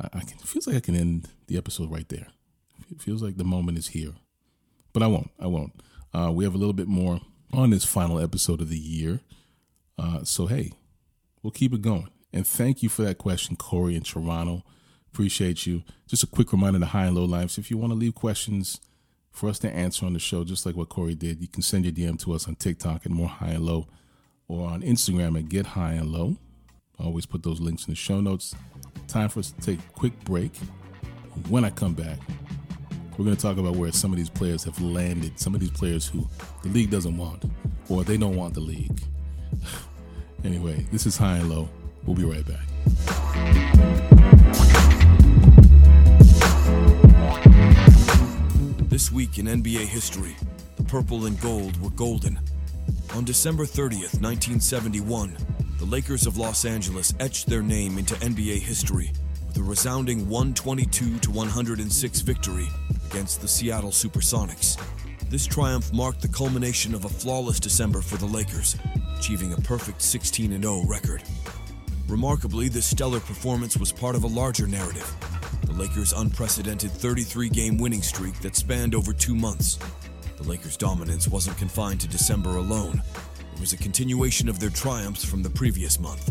I, 0.00 0.18
I 0.18 0.20
can, 0.20 0.38
feels 0.38 0.66
like 0.66 0.76
I 0.76 0.80
can 0.80 0.96
end 0.96 1.28
the 1.46 1.56
episode 1.56 1.90
right 1.90 2.08
there. 2.08 2.28
It 2.90 3.00
feels 3.00 3.22
like 3.22 3.36
the 3.36 3.44
moment 3.44 3.78
is 3.78 3.88
here, 3.88 4.12
but 4.92 5.02
I 5.02 5.06
won't. 5.08 5.30
I 5.40 5.46
won't. 5.46 5.80
Uh, 6.14 6.30
we 6.32 6.44
have 6.44 6.54
a 6.54 6.58
little 6.58 6.72
bit 6.72 6.88
more 6.88 7.20
on 7.52 7.70
this 7.70 7.84
final 7.84 8.20
episode 8.20 8.60
of 8.60 8.68
the 8.68 8.78
year. 8.78 9.20
Uh, 9.98 10.24
so 10.24 10.46
hey, 10.46 10.72
we'll 11.42 11.50
keep 11.50 11.72
it 11.72 11.82
going. 11.82 12.08
And 12.36 12.46
thank 12.46 12.82
you 12.82 12.90
for 12.90 13.00
that 13.00 13.16
question, 13.16 13.56
Corey 13.56 13.96
in 13.96 14.02
Toronto. 14.02 14.62
Appreciate 15.10 15.66
you. 15.66 15.84
Just 16.06 16.22
a 16.22 16.26
quick 16.26 16.52
reminder 16.52 16.78
to 16.78 16.84
high 16.84 17.06
and 17.06 17.16
low 17.16 17.24
lives. 17.24 17.56
If 17.56 17.70
you 17.70 17.78
want 17.78 17.92
to 17.94 17.98
leave 17.98 18.14
questions 18.14 18.78
for 19.30 19.48
us 19.48 19.58
to 19.60 19.70
answer 19.70 20.04
on 20.04 20.12
the 20.12 20.18
show, 20.18 20.44
just 20.44 20.66
like 20.66 20.76
what 20.76 20.90
Corey 20.90 21.14
did, 21.14 21.40
you 21.40 21.48
can 21.48 21.62
send 21.62 21.86
your 21.86 21.94
DM 21.94 22.20
to 22.24 22.34
us 22.34 22.46
on 22.46 22.54
TikTok 22.54 23.06
at 23.06 23.10
More 23.10 23.26
High 23.26 23.52
and 23.52 23.64
Low 23.64 23.88
or 24.48 24.68
on 24.68 24.82
Instagram 24.82 25.38
at 25.38 25.48
Get 25.48 25.64
High 25.64 25.92
and 25.92 26.12
Low. 26.12 26.36
I 27.00 27.04
always 27.04 27.24
put 27.24 27.42
those 27.42 27.58
links 27.58 27.86
in 27.86 27.92
the 27.92 27.96
show 27.96 28.20
notes. 28.20 28.54
Time 29.08 29.30
for 29.30 29.40
us 29.40 29.52
to 29.52 29.60
take 29.62 29.78
a 29.78 29.92
quick 29.98 30.22
break. 30.24 30.54
When 31.48 31.64
I 31.64 31.70
come 31.70 31.94
back, 31.94 32.18
we're 33.16 33.24
going 33.24 33.36
to 33.36 33.42
talk 33.42 33.56
about 33.56 33.76
where 33.76 33.92
some 33.92 34.12
of 34.12 34.18
these 34.18 34.28
players 34.28 34.62
have 34.64 34.78
landed, 34.82 35.40
some 35.40 35.54
of 35.54 35.60
these 35.60 35.70
players 35.70 36.06
who 36.06 36.28
the 36.62 36.68
league 36.68 36.90
doesn't 36.90 37.16
want 37.16 37.46
or 37.88 38.04
they 38.04 38.18
don't 38.18 38.36
want 38.36 38.52
the 38.52 38.60
league. 38.60 39.00
anyway, 40.44 40.86
this 40.92 41.06
is 41.06 41.16
High 41.16 41.38
and 41.38 41.48
Low. 41.48 41.70
We'll 42.06 42.16
be 42.16 42.24
right 42.24 42.46
back. 42.46 42.66
This 48.88 49.10
week 49.12 49.38
in 49.38 49.46
NBA 49.46 49.86
history, 49.86 50.36
the 50.76 50.84
purple 50.84 51.26
and 51.26 51.40
gold 51.40 51.80
were 51.82 51.90
golden. 51.90 52.38
On 53.14 53.24
December 53.24 53.64
30th, 53.64 54.22
1971, 54.22 55.36
the 55.78 55.84
Lakers 55.84 56.26
of 56.26 56.36
Los 56.36 56.64
Angeles 56.64 57.12
etched 57.20 57.46
their 57.46 57.62
name 57.62 57.98
into 57.98 58.14
NBA 58.16 58.60
history 58.60 59.12
with 59.46 59.56
a 59.58 59.62
resounding 59.62 60.28
122 60.28 61.18
to 61.18 61.30
106 61.30 62.20
victory 62.20 62.68
against 63.10 63.40
the 63.40 63.48
Seattle 63.48 63.90
Supersonics. 63.90 64.80
This 65.28 65.46
triumph 65.46 65.92
marked 65.92 66.22
the 66.22 66.28
culmination 66.28 66.94
of 66.94 67.04
a 67.04 67.08
flawless 67.08 67.58
December 67.58 68.00
for 68.00 68.16
the 68.16 68.26
Lakers, 68.26 68.76
achieving 69.18 69.52
a 69.52 69.56
perfect 69.56 70.00
16 70.00 70.62
0 70.62 70.84
record. 70.86 71.22
Remarkably, 72.08 72.68
this 72.68 72.86
stellar 72.86 73.18
performance 73.18 73.76
was 73.76 73.90
part 73.90 74.14
of 74.14 74.22
a 74.22 74.28
larger 74.28 74.68
narrative, 74.68 75.12
the 75.64 75.72
Lakers' 75.72 76.12
unprecedented 76.12 76.92
33 76.92 77.48
game 77.48 77.78
winning 77.78 78.02
streak 78.02 78.38
that 78.40 78.54
spanned 78.54 78.94
over 78.94 79.12
two 79.12 79.34
months. 79.34 79.78
The 80.36 80.44
Lakers' 80.44 80.76
dominance 80.76 81.26
wasn't 81.26 81.58
confined 81.58 82.00
to 82.02 82.08
December 82.08 82.58
alone, 82.58 83.02
it 83.56 83.60
was 83.60 83.72
a 83.72 83.78
continuation 83.78 84.48
of 84.48 84.60
their 84.60 84.70
triumphs 84.70 85.24
from 85.24 85.42
the 85.42 85.50
previous 85.50 85.98
month. 85.98 86.30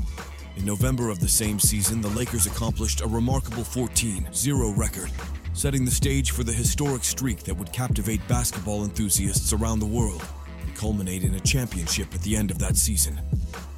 In 0.56 0.64
November 0.64 1.10
of 1.10 1.20
the 1.20 1.28
same 1.28 1.60
season, 1.60 2.00
the 2.00 2.10
Lakers 2.10 2.46
accomplished 2.46 3.02
a 3.02 3.08
remarkable 3.08 3.64
14 3.64 4.30
0 4.32 4.70
record, 4.78 5.12
setting 5.54 5.84
the 5.84 5.92
stage 5.92 6.32
for 6.32 6.46
the 6.46 6.54
historic 6.54 7.04
streak 7.04 7.40
that 7.44 7.56
would 7.56 7.74
captivate 7.74 8.26
basketball 8.30 8.86
enthusiasts 8.86 9.52
around 9.52 9.80
the 9.80 9.86
world 9.86 10.24
and 10.62 10.76
culminate 10.76 11.24
in 11.24 11.34
a 11.34 11.40
championship 11.42 12.14
at 12.14 12.22
the 12.22 12.38
end 12.38 12.50
of 12.50 12.60
that 12.60 12.78
season. 12.78 13.20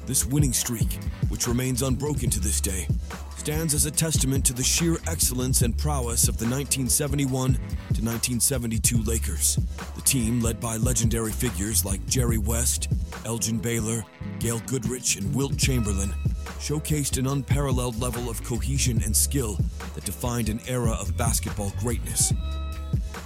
This 0.08 0.24
winning 0.24 0.54
streak, 0.54 0.94
which 1.28 1.46
remains 1.46 1.82
unbroken 1.82 2.30
to 2.30 2.40
this 2.40 2.62
day, 2.62 2.88
stands 3.36 3.74
as 3.74 3.84
a 3.84 3.90
testament 3.90 4.42
to 4.46 4.54
the 4.54 4.62
sheer 4.62 4.96
excellence 5.06 5.60
and 5.60 5.76
prowess 5.76 6.28
of 6.28 6.38
the 6.38 6.46
1971 6.46 7.28
to 7.28 7.60
1972 7.60 9.02
Lakers. 9.02 9.56
The 9.96 10.00
team, 10.00 10.40
led 10.40 10.60
by 10.60 10.78
legendary 10.78 11.30
figures 11.30 11.84
like 11.84 12.06
Jerry 12.06 12.38
West, 12.38 12.90
Elgin 13.26 13.58
Baylor, 13.58 14.02
Gail 14.38 14.60
Goodrich, 14.60 15.16
and 15.16 15.34
Wilt 15.34 15.58
Chamberlain, 15.58 16.14
showcased 16.58 17.18
an 17.18 17.26
unparalleled 17.26 18.00
level 18.00 18.30
of 18.30 18.42
cohesion 18.42 19.02
and 19.04 19.14
skill 19.14 19.58
that 19.94 20.06
defined 20.06 20.48
an 20.48 20.60
era 20.66 20.92
of 20.92 21.18
basketball 21.18 21.74
greatness. 21.80 22.32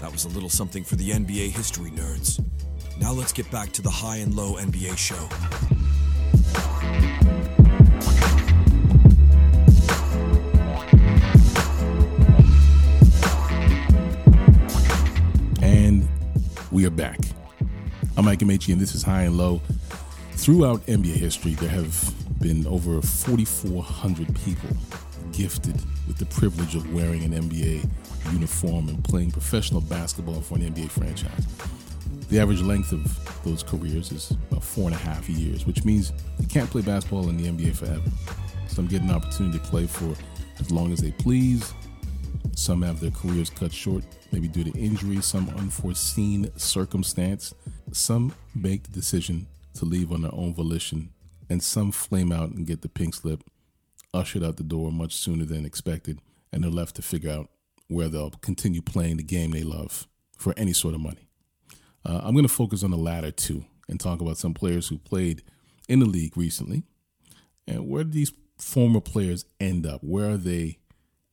That 0.00 0.10
was 0.10 0.24
a 0.24 0.30
little 0.30 0.50
something 0.50 0.82
for 0.82 0.96
the 0.96 1.10
NBA 1.10 1.50
history 1.50 1.92
nerds. 1.92 2.44
Now 2.98 3.12
let's 3.12 3.32
get 3.32 3.48
back 3.52 3.70
to 3.74 3.82
the 3.82 3.90
high 3.90 4.16
and 4.16 4.34
low 4.34 4.56
NBA 4.56 4.98
show. 4.98 5.28
We 16.82 16.88
are 16.88 16.90
back. 16.90 17.20
I'm 18.16 18.26
Ike 18.26 18.40
Amaechi, 18.40 18.72
and 18.72 18.82
this 18.82 18.96
is 18.96 19.04
High 19.04 19.22
and 19.22 19.38
Low. 19.38 19.60
Throughout 20.32 20.84
NBA 20.86 21.14
history, 21.14 21.54
there 21.54 21.68
have 21.68 22.12
been 22.40 22.66
over 22.66 23.00
4,400 23.00 24.34
people 24.44 24.68
gifted 25.30 25.76
with 26.08 26.18
the 26.18 26.26
privilege 26.26 26.74
of 26.74 26.92
wearing 26.92 27.22
an 27.22 27.40
NBA 27.40 27.88
uniform 28.32 28.88
and 28.88 29.04
playing 29.04 29.30
professional 29.30 29.80
basketball 29.80 30.40
for 30.40 30.56
an 30.56 30.74
NBA 30.74 30.90
franchise. 30.90 31.46
The 32.30 32.40
average 32.40 32.62
length 32.62 32.90
of 32.90 33.44
those 33.44 33.62
careers 33.62 34.10
is 34.10 34.32
about 34.50 34.64
four 34.64 34.86
and 34.86 34.94
a 34.96 34.98
half 34.98 35.28
years, 35.28 35.64
which 35.64 35.84
means 35.84 36.12
you 36.40 36.48
can't 36.48 36.68
play 36.68 36.82
basketball 36.82 37.28
in 37.28 37.36
the 37.36 37.44
NBA 37.44 37.76
forever. 37.76 38.10
Some 38.66 38.88
get 38.88 39.02
an 39.02 39.12
opportunity 39.12 39.60
to 39.60 39.64
play 39.66 39.86
for 39.86 40.16
as 40.58 40.72
long 40.72 40.92
as 40.92 40.98
they 40.98 41.12
please. 41.12 41.74
Some 42.54 42.82
have 42.82 43.00
their 43.00 43.10
careers 43.10 43.50
cut 43.50 43.72
short, 43.72 44.04
maybe 44.30 44.48
due 44.48 44.64
to 44.64 44.78
injury, 44.78 45.20
some 45.20 45.48
unforeseen 45.50 46.50
circumstance. 46.56 47.54
Some 47.92 48.34
make 48.54 48.84
the 48.84 48.90
decision 48.90 49.46
to 49.74 49.84
leave 49.84 50.12
on 50.12 50.22
their 50.22 50.34
own 50.34 50.54
volition, 50.54 51.10
and 51.48 51.62
some 51.62 51.92
flame 51.92 52.32
out 52.32 52.50
and 52.50 52.66
get 52.66 52.82
the 52.82 52.88
pink 52.88 53.14
slip 53.14 53.42
ushered 54.14 54.44
out 54.44 54.56
the 54.56 54.62
door 54.62 54.92
much 54.92 55.14
sooner 55.14 55.44
than 55.44 55.64
expected, 55.64 56.20
and 56.52 56.62
they're 56.62 56.70
left 56.70 56.96
to 56.96 57.02
figure 57.02 57.30
out 57.30 57.48
where 57.88 58.08
they'll 58.08 58.30
continue 58.30 58.82
playing 58.82 59.16
the 59.16 59.22
game 59.22 59.50
they 59.50 59.62
love 59.62 60.06
for 60.36 60.54
any 60.56 60.72
sort 60.72 60.94
of 60.94 61.00
money. 61.00 61.28
Uh, 62.04 62.20
I'm 62.22 62.34
going 62.34 62.46
to 62.46 62.52
focus 62.52 62.82
on 62.82 62.90
the 62.90 62.96
latter 62.96 63.30
two 63.30 63.64
and 63.88 63.98
talk 63.98 64.20
about 64.20 64.36
some 64.36 64.54
players 64.54 64.88
who 64.88 64.98
played 64.98 65.42
in 65.88 66.00
the 66.00 66.06
league 66.06 66.36
recently 66.36 66.84
and 67.66 67.88
where 67.88 68.04
did 68.04 68.12
these 68.12 68.32
former 68.58 69.00
players 69.00 69.44
end 69.60 69.86
up? 69.86 70.02
Where 70.02 70.30
are 70.30 70.36
they 70.36 70.78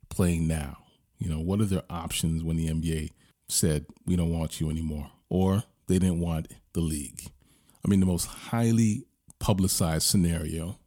playing 0.10 0.48
now? 0.48 0.78
You 1.20 1.30
know, 1.30 1.40
what 1.40 1.60
are 1.60 1.66
their 1.66 1.84
options 1.90 2.44
when 2.44 2.58
the 2.58 2.68
NBA 2.68 3.12
said, 3.48 3.86
we 4.06 4.16
don't 4.16 4.32
want 4.32 4.60
you 4.60 4.70
anymore? 4.70 5.12
Or 5.30 5.64
they 5.88 6.00
didn't 6.00 6.22
want 6.22 6.52
the 6.74 6.80
league. 6.80 7.22
I 7.86 7.90
mean, 7.90 8.00
the 8.00 8.06
most 8.06 8.26
highly 8.26 9.06
publicized 9.40 10.08
scenario, 10.08 10.78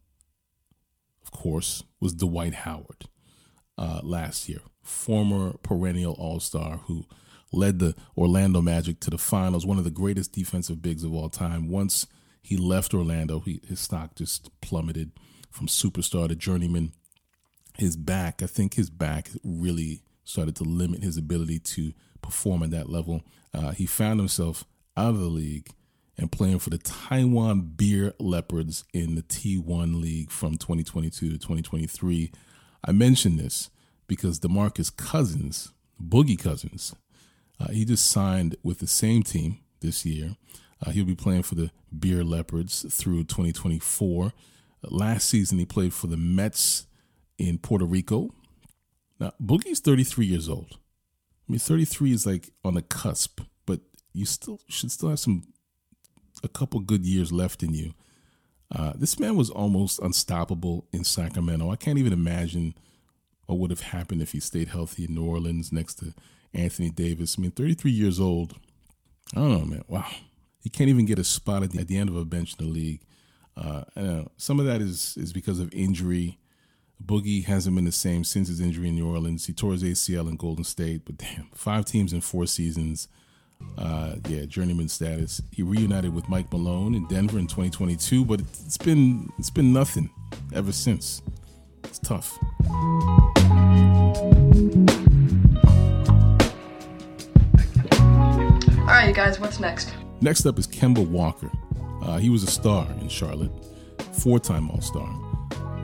of 1.23 1.31
course, 1.31 1.85
was 2.01 2.15
Dwight 2.15 2.55
Howard 2.55 3.07
uh, 3.79 4.01
last 4.03 4.49
year, 4.49 4.61
former 4.83 5.55
perennial 5.63 6.15
All 6.15 6.41
Star 6.41 6.79
who 6.87 7.05
led 7.53 7.79
the 7.79 7.95
Orlando 8.17 8.63
Magic 8.63 9.01
to 9.01 9.11
the 9.11 9.19
finals, 9.19 9.67
one 9.67 9.79
of 9.79 9.85
the 9.85 9.91
greatest 9.91 10.33
defensive 10.33 10.81
bigs 10.81 11.05
of 11.05 11.15
all 11.15 11.29
time. 11.29 11.69
Once 11.69 12.07
he 12.41 12.57
left 12.57 12.95
Orlando, 12.95 13.41
he, 13.41 13.61
his 13.69 13.81
stock 13.81 14.15
just 14.15 14.51
plummeted 14.61 15.13
from 15.51 15.67
superstar 15.67 16.29
to 16.29 16.35
journeyman. 16.35 16.93
His 17.77 17.97
back, 17.97 18.43
I 18.43 18.47
think 18.47 18.75
his 18.75 18.91
back 18.91 19.31
really 19.45 20.03
started 20.25 20.57
to 20.57 20.65
limit 20.65 21.03
his 21.03 21.17
ability 21.17 21.59
to 21.59 21.93
perform 22.21 22.63
at 22.63 22.71
that 22.71 22.89
level. 22.89 23.23
Uh, 23.53 23.71
he 23.71 23.87
found 23.87 24.21
himself 24.21 24.65
out 24.97 25.11
of 25.11 25.19
the 25.19 25.27
league 25.27 25.71
and 26.19 26.31
playing 26.31 26.59
for 26.59 26.71
the 26.71 26.79
Taiwan 26.79 27.73
Beer 27.77 28.15
Leopards 28.19 28.85
in 28.93 29.15
the 29.15 29.23
T1 29.23 30.01
League 30.01 30.31
from 30.31 30.57
2022 30.57 31.31
to 31.31 31.39
2023. 31.39 32.31
I 32.85 32.93
mention 32.93 33.37
this 33.37 33.71
because 34.07 34.41
DeMarcus 34.41 34.95
Cousins, 34.95 35.73
Boogie 36.01 36.39
Cousins, 36.39 36.95
uh, 37.59 37.69
he 37.69 37.85
just 37.85 38.09
signed 38.09 38.57
with 38.63 38.79
the 38.79 38.87
same 38.87 39.23
team 39.23 39.61
this 39.81 40.05
year. 40.05 40.37
Uh, 40.85 40.91
he'll 40.91 41.05
be 41.05 41.15
playing 41.15 41.45
for 41.45 41.55
the 41.55 41.71
Beer 41.97 42.25
Leopards 42.25 42.87
through 42.95 43.25
2024. 43.25 44.33
last 44.91 45.29
season, 45.29 45.59
he 45.59 45.65
played 45.65 45.95
for 45.95 46.09
the 46.09 46.17
Mets 46.17 46.87
in 47.39 47.59
Puerto 47.59 47.85
Rico. 47.85 48.31
Now, 49.23 49.33
Boogie's 49.41 49.79
33 49.79 50.27
years 50.27 50.49
old. 50.49 50.79
I 51.49 51.53
mean, 51.53 51.61
33 51.61 52.13
is 52.13 52.27
like 52.27 52.51
on 52.65 52.75
the 52.75 52.83
cusp, 52.83 53.41
but 53.67 53.79
you 54.13 54.27
still 54.27 54.59
should 54.69 54.91
still 54.91 55.11
have 55.11 55.21
some 55.21 55.45
a 56.43 56.49
couple 56.49 56.81
good 56.81 57.07
years 57.07 57.31
left 57.31 57.63
in 57.63 57.73
you. 57.73 57.95
Uh, 58.75 58.95
this 58.97 59.21
man 59.21 59.37
was 59.37 59.49
almost 59.49 60.01
unstoppable 60.01 60.89
in 60.93 61.05
Sacramento. 61.05 61.71
I 61.71 61.77
can't 61.77 61.99
even 61.99 62.13
imagine 62.13 62.75
what 63.47 63.61
would 63.61 63.71
have 63.71 63.83
happened 63.83 64.23
if 64.23 64.33
he 64.33 64.41
stayed 64.41 64.69
healthy 64.69 65.05
in 65.05 65.15
New 65.15 65.25
Orleans 65.25 65.71
next 65.71 66.01
to 66.01 66.15
Anthony 66.53 66.91
Davis. 66.91 67.37
I 67.39 67.43
mean, 67.43 67.53
33 67.53 67.93
years 67.93 68.19
old. 68.19 68.57
I 69.37 69.39
don't 69.39 69.53
know, 69.53 69.65
man. 69.65 69.85
Wow. 69.87 70.11
He 70.59 70.69
can't 70.69 70.91
even 70.91 71.07
get 71.07 71.21
a 71.21 71.25
spot 71.25 71.63
at 71.63 71.71
the, 71.71 71.79
at 71.79 71.87
the 71.87 71.97
end 71.97 72.09
of 72.09 72.17
a 72.17 72.25
bench 72.25 72.57
in 72.59 72.67
the 72.67 72.73
league. 72.73 73.03
Uh, 73.57 73.85
know, 73.95 74.33
some 74.37 74.59
of 74.59 74.67
that 74.67 74.81
is 74.81 75.17
is 75.17 75.33
because 75.33 75.61
of 75.61 75.73
injury. 75.73 76.41
Boogie 77.05 77.45
hasn't 77.45 77.75
been 77.75 77.85
the 77.85 77.93
same 77.93 78.25
since 78.25 78.49
his 78.49 78.61
injury 78.61 78.89
in 78.89 78.95
New 78.95 79.11
Orleans. 79.11 79.47
He 79.47 79.53
tore 79.53 79.73
his 79.73 79.83
ACL 79.83 80.29
in 80.29 80.37
Golden 80.37 80.65
State, 80.65 81.03
but 81.05 81.19
damn, 81.19 81.49
five 81.55 81.85
teams 81.85 82.13
in 82.13 82.21
four 82.21 82.47
seasons. 82.47 83.09
Uh, 83.79 84.17
yeah, 84.29 84.45
journeyman 84.45 84.89
status. 84.89 85.41
He 85.51 85.63
reunited 85.63 86.15
with 86.15 86.29
Mike 86.29 86.53
Malone 86.53 86.95
in 86.95 87.07
Denver 87.07 87.39
in 87.39 87.47
2022, 87.47 88.25
but 88.25 88.41
it's 88.41 88.77
been 88.77 89.29
it's 89.39 89.51
been 89.51 89.73
nothing 89.73 90.11
ever 90.53 90.73
since. 90.73 91.23
It's 91.85 91.99
tough. 91.99 92.37
All 98.81 98.99
right, 98.99 99.09
you 99.09 99.15
guys, 99.15 99.41
what's 99.41 99.61
next? 99.61 99.93
Next 100.21 100.45
up 100.45 100.59
is 100.59 100.67
Kemba 100.67 101.07
Walker. 101.07 101.51
Uh, 102.03 102.19
he 102.19 102.31
was 102.31 102.43
a 102.43 102.49
star 102.49 102.87
in 103.01 103.09
Charlotte, 103.09 103.53
four-time 104.13 104.69
All-Star, 104.71 105.09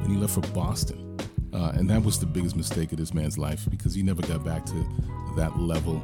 and 0.02 0.10
he 0.10 0.18
left 0.18 0.34
for 0.34 0.40
Boston. 0.52 1.07
Uh, 1.52 1.72
and 1.74 1.88
that 1.88 2.02
was 2.02 2.18
the 2.18 2.26
biggest 2.26 2.56
mistake 2.56 2.92
of 2.92 2.98
this 2.98 3.14
man's 3.14 3.38
life 3.38 3.66
because 3.70 3.94
he 3.94 4.02
never 4.02 4.22
got 4.22 4.44
back 4.44 4.66
to 4.66 4.86
that 5.36 5.58
level, 5.58 6.02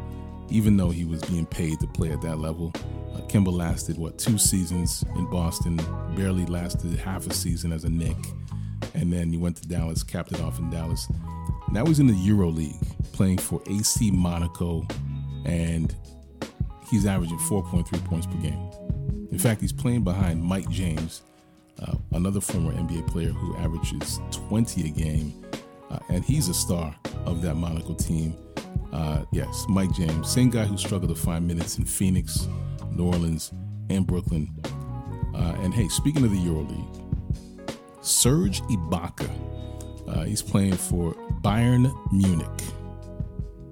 even 0.49 0.77
though 0.77 0.91
he 0.91 1.05
was 1.05 1.23
being 1.25 1.47
paid 1.47 1.79
to 1.81 1.87
play 1.87 2.11
at 2.11 2.23
that 2.23 2.39
level. 2.39 2.73
Uh, 3.15 3.21
lasted 3.51 3.99
what 3.99 4.19
two 4.19 4.39
seasons 4.39 5.05
in 5.17 5.29
Boston, 5.31 5.77
barely 6.17 6.47
lasted 6.47 6.99
half 6.99 7.27
a 7.27 7.35
season 7.35 7.73
as 7.73 7.85
a 7.85 7.91
Knick. 7.91 8.17
and 8.95 9.13
then 9.13 9.31
he 9.31 9.37
went 9.37 9.57
to 9.57 9.69
Dallas, 9.69 10.03
capped 10.03 10.33
it 10.33 10.41
off 10.41 10.59
in 10.59 10.71
Dallas. 10.71 11.09
Now 11.71 11.85
he's 11.85 11.99
in 11.99 12.07
the 12.07 12.15
Euro 12.15 12.49
League, 12.49 12.81
playing 13.13 13.39
for 13.39 13.61
AC 13.67 14.11
Monaco, 14.11 14.87
and 15.45 15.95
he's 16.91 17.07
averaging 17.07 17.39
4.3 17.39 18.05
points 18.05 18.27
per 18.27 18.35
game. 18.35 18.71
In 19.33 19.39
fact, 19.39 19.61
he's 19.61 19.73
playing 19.73 20.05
behind 20.05 20.43
Mike 20.43 20.69
James, 20.71 21.23
uh, 21.83 21.95
another 22.13 22.41
former 22.41 22.73
NBA 22.73 23.07
player 23.09 23.31
who 23.31 23.57
averages 23.57 24.21
20 24.31 24.89
a 24.89 24.91
game, 24.91 25.45
uh, 25.91 25.99
and 26.09 26.25
he's 26.25 26.49
a 26.49 26.55
star 26.55 26.95
of 27.27 27.43
that 27.43 27.55
Monaco 27.55 27.95
team. 27.95 28.37
Uh, 28.93 29.25
yes, 29.33 29.67
Mike 29.69 29.93
James, 29.93 30.31
same 30.31 30.51
guy 30.51 30.65
who 30.65 30.77
struggled 30.77 31.15
to 31.15 31.21
find 31.21 31.47
minutes 31.47 31.79
in 31.79 31.85
Phoenix, 31.85 32.49
New 32.93 33.07
Orleans, 33.07 33.53
and 33.91 34.07
Brooklyn. 34.07 34.49
Uh, 35.35 35.57
and 35.63 35.75
hey, 35.75 35.89
speaking 35.89 36.25
of 36.25 36.31
the 36.31 36.39
EuroLeague, 36.39 37.03
Serge 38.01 38.61
Ibaka, 38.63 39.29
uh, 40.09 40.25
he's 40.25 40.43
playing 40.43 40.75
for 40.77 41.15
Bayern 41.43 41.93
Munich 42.13 42.49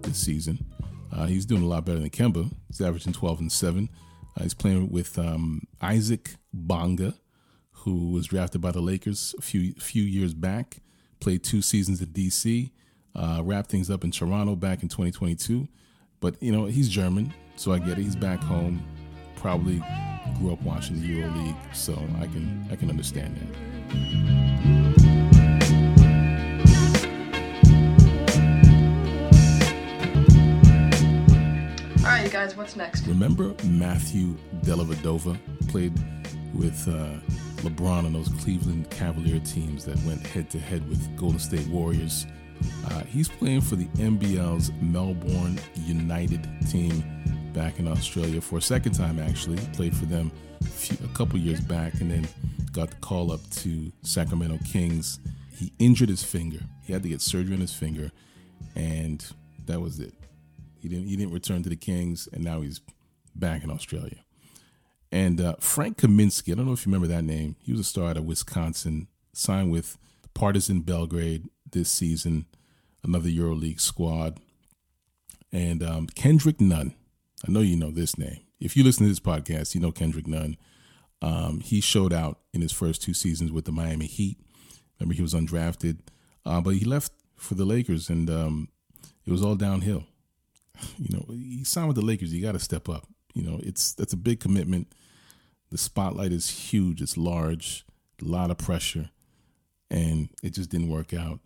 this 0.03 0.19
season. 0.19 0.65
Uh, 1.13 1.27
he's 1.27 1.47
doing 1.47 1.63
a 1.63 1.67
lot 1.67 1.85
better 1.85 1.99
than 1.99 2.11
Kemba. 2.11 2.51
He's 2.69 2.81
averaging 2.81 3.13
12 3.13 3.41
and 3.41 3.53
7. 3.53 3.89
Uh, 4.37 4.43
he's 4.43 4.55
playing 4.55 4.91
with 4.91 5.19
um, 5.19 5.63
Isaac 5.81 6.35
Bonga, 6.53 7.15
who 7.73 8.11
was 8.11 8.27
drafted 8.27 8.61
by 8.61 8.71
the 8.71 8.81
Lakers 8.81 9.35
a 9.39 9.43
few 9.43 9.73
few 9.75 10.03
years 10.03 10.35
back. 10.35 10.79
Played 11.21 11.43
two 11.43 11.63
seasons 11.63 12.01
at 12.03 12.09
DC. 12.09 12.71
Uh, 13.15 13.43
wrapped 13.45 13.71
things 13.71 13.91
up 13.91 14.05
in 14.05 14.11
Toronto 14.11 14.57
back 14.57 14.83
in 14.83 14.89
2022. 14.89 15.69
But, 16.21 16.43
you 16.43 16.53
know, 16.53 16.67
he's 16.67 16.89
German, 16.89 17.35
so 17.57 17.73
I 17.73 17.79
get 17.79 17.99
it. 17.99 17.99
He's 17.99 18.17
back 18.17 18.41
home. 18.41 18.83
Probably 19.37 19.83
grew 20.39 20.53
up 20.53 20.63
watching 20.63 21.01
the 21.01 21.09
EuroLeague, 21.09 21.75
so 21.75 21.95
I 22.21 22.27
can 22.27 22.67
I 22.71 22.77
can 22.77 22.89
understand 22.91 23.37
that. 23.37 23.73
All 31.99 32.09
right, 32.09 32.25
you 32.25 32.31
guys, 32.31 32.57
what's 32.57 32.77
next? 32.77 33.07
Remember 33.07 33.55
Matthew 33.65 34.37
Dellavedova 34.63 35.39
played 35.69 35.93
with 36.55 36.89
uh, 36.89 37.19
LeBron 37.63 38.07
and 38.07 38.15
those 38.15 38.29
Cleveland 38.41 38.91
Cavalier 38.91 39.41
teams 39.41 39.85
that 39.85 39.97
went 40.05 40.27
head 40.27 40.51
to 40.51 40.59
head 40.59 40.89
with 40.89 41.17
Golden 41.17 41.39
State 41.39 41.67
Warriors. 41.69 42.27
Uh, 42.91 43.01
he's 43.05 43.29
playing 43.29 43.61
for 43.61 43.77
the 43.77 43.87
NBL's 43.97 44.71
Melbourne 44.81 45.59
United 45.75 46.49
team 46.69 47.03
back 47.53 47.79
in 47.79 47.89
Australia 47.89 48.41
for 48.41 48.59
a 48.59 48.63
second 48.63 48.93
time. 48.93 49.19
Actually, 49.19 49.59
played 49.73 49.97
for 49.97 50.07
them 50.07 50.31
a, 50.61 50.65
few, 50.65 50.97
a 51.05 51.09
couple 51.17 51.39
years 51.39 51.61
back, 51.61 52.01
and 52.01 52.11
then 52.11 52.29
got 52.73 52.91
the 52.91 52.97
call 52.97 53.33
up 53.33 53.41
to 53.51 53.93
Sacramento 54.03 54.59
Kings. 54.65 55.19
He 55.57 55.73
injured 55.79 56.09
his 56.09 56.23
finger. 56.23 56.61
He 56.83 56.93
had 56.93 57.03
to 57.03 57.09
get 57.09 57.21
surgery 57.21 57.55
on 57.55 57.61
his 57.61 57.75
finger, 57.75 58.11
and 58.75 59.25
that 59.67 59.81
was 59.81 60.01
it. 60.01 60.15
He 60.81 60.89
didn't. 60.89 61.07
He 61.07 61.17
didn't 61.17 61.33
return 61.33 61.63
to 61.63 61.69
the 61.69 61.77
Kings, 61.77 62.29
and 62.33 62.43
now 62.43 62.61
he's 62.61 62.81
back 63.35 63.63
in 63.63 63.71
Australia. 63.71 64.19
And 65.13 65.43
uh, 65.43 65.57
Frank 65.61 65.99
Kaminsky, 65.99 66.53
I 66.53 66.57
don't 66.57 66.65
know 66.65 66.73
if 66.73 66.87
you 66.87 66.91
remember 66.91 67.15
that 67.15 67.23
name. 67.23 67.57
He 67.61 67.71
was 67.71 67.83
a 67.83 67.85
star 67.85 68.11
out 68.11 68.17
of 68.17 68.25
Wisconsin, 68.25 69.09
signed 69.35 69.71
with 69.71 69.99
Partizan 70.33 70.81
Belgrade 70.81 71.49
this 71.71 71.91
season, 71.91 72.47
another 73.05 73.29
EuroLeague 73.29 73.81
squad. 73.81 74.41
And 75.53 75.83
um, 75.83 76.07
Kendrick 76.07 76.63
Nunn, 76.63 76.95
I 77.47 77.53
know 77.53 77.61
you 77.61 77.77
know 77.77 77.91
this 77.91 78.17
name. 78.17 78.41
If 78.59 78.75
you 78.75 78.83
listen 78.83 79.05
to 79.05 79.11
this 79.11 79.21
podcast, 79.21 79.75
you 79.75 79.83
know 79.83 79.93
Kendrick 79.93 80.27
Nunn. 80.27 80.57
Um, 81.21 81.61
he 81.61 81.81
showed 81.81 82.13
out 82.13 82.41
in 82.53 82.63
his 82.63 82.73
first 82.73 83.03
two 83.03 83.15
seasons 83.15 83.53
with 83.53 83.67
the 83.67 83.71
Miami 83.71 84.07
Heat. 84.07 84.39
Remember, 84.99 85.15
he 85.15 85.23
was 85.23 85.35
undrafted, 85.35 85.99
uh, 86.45 86.61
but 86.61 86.75
he 86.75 86.85
left 86.85 87.13
for 87.37 87.55
the 87.55 87.65
Lakers, 87.65 88.09
and 88.09 88.29
um, 88.29 88.69
it 89.25 89.31
was 89.31 89.43
all 89.43 89.55
downhill. 89.57 90.05
You 90.99 91.17
know, 91.17 91.27
he 91.29 91.63
signed 91.63 91.87
with 91.87 91.97
the 91.97 92.05
Lakers. 92.05 92.33
You 92.33 92.43
got 92.43 92.53
to 92.53 92.59
step 92.59 92.89
up. 92.89 93.07
You 93.35 93.43
know, 93.43 93.61
it's 93.63 93.93
that's 93.93 94.15
a 94.15 94.17
big 94.17 94.41
commitment. 94.41 94.89
The 95.73 95.79
spotlight 95.79 96.33
is 96.33 96.51
huge. 96.51 97.01
It's 97.01 97.17
large. 97.17 97.87
A 98.21 98.27
lot 98.27 98.51
of 98.51 98.59
pressure, 98.59 99.09
and 99.91 100.29
it 100.43 100.51
just 100.51 100.69
didn't 100.69 100.91
work 100.91 101.15
out. 101.15 101.41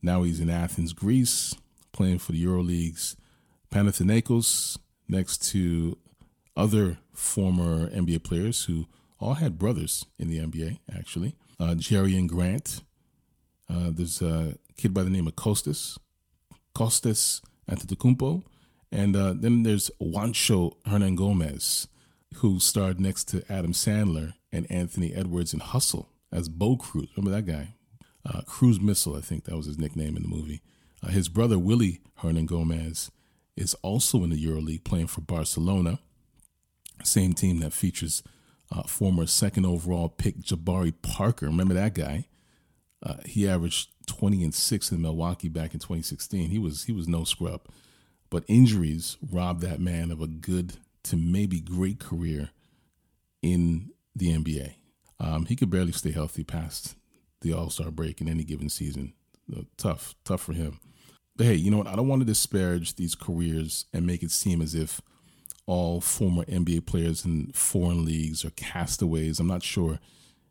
Now 0.00 0.22
he's 0.22 0.38
in 0.38 0.48
Athens, 0.48 0.92
Greece, 0.92 1.52
playing 1.90 2.20
for 2.20 2.30
the 2.30 2.44
EuroLeague's 2.44 3.16
Panathinaikos, 3.70 4.78
next 5.08 5.50
to 5.50 5.98
other 6.56 6.98
former 7.12 7.90
NBA 7.90 8.22
players 8.22 8.66
who 8.66 8.86
all 9.18 9.34
had 9.34 9.58
brothers 9.58 10.06
in 10.16 10.30
the 10.30 10.38
NBA. 10.38 10.78
Actually, 10.96 11.34
uh, 11.58 11.74
and 11.90 12.28
Grant. 12.28 12.82
Uh, 13.68 13.90
there's 13.90 14.22
a 14.22 14.54
kid 14.76 14.94
by 14.94 15.02
the 15.02 15.10
name 15.10 15.26
of 15.26 15.34
Costas, 15.34 15.98
Costas 16.72 17.42
Antetokounmpo, 17.68 18.44
and 18.92 19.16
uh, 19.16 19.34
then 19.36 19.64
there's 19.64 19.90
Juancho 20.00 20.76
Hernangómez, 20.86 21.88
who 22.36 22.60
starred 22.60 23.00
next 23.00 23.24
to 23.28 23.44
Adam 23.50 23.72
Sandler 23.72 24.34
and 24.52 24.70
Anthony 24.70 25.14
Edwards 25.14 25.54
in 25.54 25.60
Hustle 25.60 26.10
as 26.30 26.48
Bo 26.48 26.76
Cruz. 26.76 27.08
Remember 27.16 27.34
that 27.34 27.50
guy? 27.50 27.74
Uh, 28.24 28.42
Cruz 28.42 28.80
Missile, 28.80 29.16
I 29.16 29.20
think 29.20 29.44
that 29.44 29.56
was 29.56 29.66
his 29.66 29.78
nickname 29.78 30.16
in 30.16 30.22
the 30.22 30.28
movie. 30.28 30.62
Uh, 31.02 31.08
his 31.08 31.28
brother 31.28 31.58
Willie 31.58 32.00
Hernangómez 32.20 33.10
is 33.56 33.74
also 33.82 34.22
in 34.22 34.30
the 34.30 34.44
EuroLeague 34.44 34.84
playing 34.84 35.06
for 35.06 35.20
Barcelona, 35.22 35.98
same 37.02 37.32
team 37.32 37.60
that 37.60 37.72
features 37.72 38.22
uh, 38.70 38.82
former 38.82 39.26
second 39.26 39.64
overall 39.64 40.08
pick 40.08 40.38
Jabari 40.38 40.92
Parker. 41.02 41.46
Remember 41.46 41.74
that 41.74 41.94
guy? 41.94 42.26
Uh, 43.02 43.16
he 43.24 43.48
averaged 43.48 43.90
20 44.06 44.42
and 44.42 44.54
six 44.54 44.90
in 44.90 45.00
Milwaukee 45.00 45.48
back 45.48 45.72
in 45.72 45.80
2016. 45.80 46.50
He 46.50 46.58
was 46.58 46.84
he 46.84 46.92
was 46.92 47.06
no 47.06 47.24
scrub, 47.24 47.62
but 48.30 48.44
injuries 48.48 49.16
robbed 49.30 49.60
that 49.62 49.80
man 49.80 50.10
of 50.10 50.20
a 50.20 50.26
good 50.26 50.78
to 51.06 51.16
maybe 51.16 51.60
great 51.60 51.98
career 51.98 52.50
in 53.42 53.90
the 54.14 54.32
NBA. 54.32 54.74
Um, 55.18 55.46
he 55.46 55.56
could 55.56 55.70
barely 55.70 55.92
stay 55.92 56.10
healthy 56.10 56.44
past 56.44 56.96
the 57.40 57.52
All 57.52 57.70
Star 57.70 57.90
break 57.90 58.20
in 58.20 58.28
any 58.28 58.44
given 58.44 58.68
season. 58.68 59.14
Uh, 59.54 59.62
tough, 59.76 60.14
tough 60.24 60.42
for 60.42 60.52
him. 60.52 60.80
But 61.36 61.46
hey, 61.46 61.54
you 61.54 61.70
know 61.70 61.78
what? 61.78 61.86
I 61.86 61.96
don't 61.96 62.08
want 62.08 62.22
to 62.22 62.26
disparage 62.26 62.96
these 62.96 63.14
careers 63.14 63.86
and 63.92 64.06
make 64.06 64.22
it 64.22 64.30
seem 64.30 64.62
as 64.62 64.74
if 64.74 65.00
all 65.66 66.00
former 66.00 66.44
NBA 66.44 66.86
players 66.86 67.24
in 67.24 67.52
foreign 67.52 68.04
leagues 68.04 68.44
are 68.44 68.50
castaways. 68.50 69.38
I'm 69.38 69.46
not 69.46 69.62
sure 69.62 69.98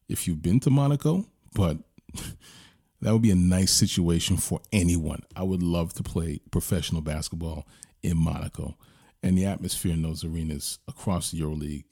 if 0.07 0.27
you've 0.27 0.41
been 0.41 0.59
to 0.61 0.69
Monaco, 0.69 1.25
but 1.53 1.77
that 3.01 3.11
would 3.11 3.21
be 3.21 3.31
a 3.31 3.35
nice 3.35 3.71
situation 3.71 4.37
for 4.37 4.61
anyone. 4.71 5.23
I 5.35 5.43
would 5.43 5.63
love 5.63 5.93
to 5.93 6.03
play 6.03 6.41
professional 6.51 7.01
basketball 7.01 7.65
in 8.03 8.17
Monaco. 8.17 8.77
And 9.25 9.35
the 9.35 9.45
atmosphere 9.45 9.91
in 9.91 10.03
those 10.03 10.23
arenas 10.23 10.77
across 10.87 11.31
the 11.31 11.41
EuroLeague, 11.41 11.85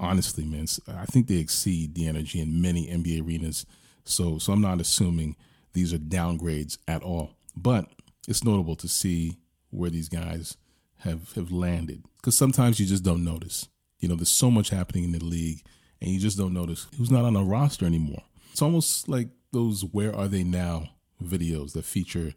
honestly, 0.00 0.44
man, 0.44 0.66
I 0.88 1.04
think 1.04 1.28
they 1.28 1.36
exceed 1.36 1.94
the 1.94 2.08
energy 2.08 2.40
in 2.40 2.60
many 2.60 2.88
NBA 2.88 3.24
arenas. 3.24 3.66
So, 4.02 4.38
so 4.38 4.52
I'm 4.52 4.62
not 4.62 4.80
assuming 4.80 5.36
these 5.74 5.94
are 5.94 5.98
downgrades 5.98 6.76
at 6.88 7.04
all. 7.04 7.30
But 7.54 7.88
it's 8.26 8.42
notable 8.42 8.74
to 8.76 8.88
see 8.88 9.36
where 9.70 9.90
these 9.90 10.08
guys 10.08 10.56
have 10.98 11.32
have 11.34 11.52
landed 11.52 12.02
because 12.16 12.36
sometimes 12.36 12.80
you 12.80 12.86
just 12.86 13.04
don't 13.04 13.24
notice. 13.24 13.68
You 14.00 14.08
know, 14.08 14.16
there's 14.16 14.28
so 14.28 14.50
much 14.50 14.70
happening 14.70 15.04
in 15.04 15.12
the 15.12 15.24
league, 15.24 15.62
and 16.00 16.10
you 16.10 16.18
just 16.18 16.36
don't 16.36 16.52
notice 16.52 16.88
who's 16.98 17.12
not 17.12 17.24
on 17.24 17.36
a 17.36 17.44
roster 17.44 17.86
anymore. 17.86 18.24
It's 18.50 18.62
almost 18.62 19.08
like 19.08 19.28
those 19.52 19.84
"Where 19.84 20.14
Are 20.14 20.26
They 20.26 20.42
Now" 20.42 20.90
videos 21.22 21.74
that 21.74 21.84
feature 21.84 22.34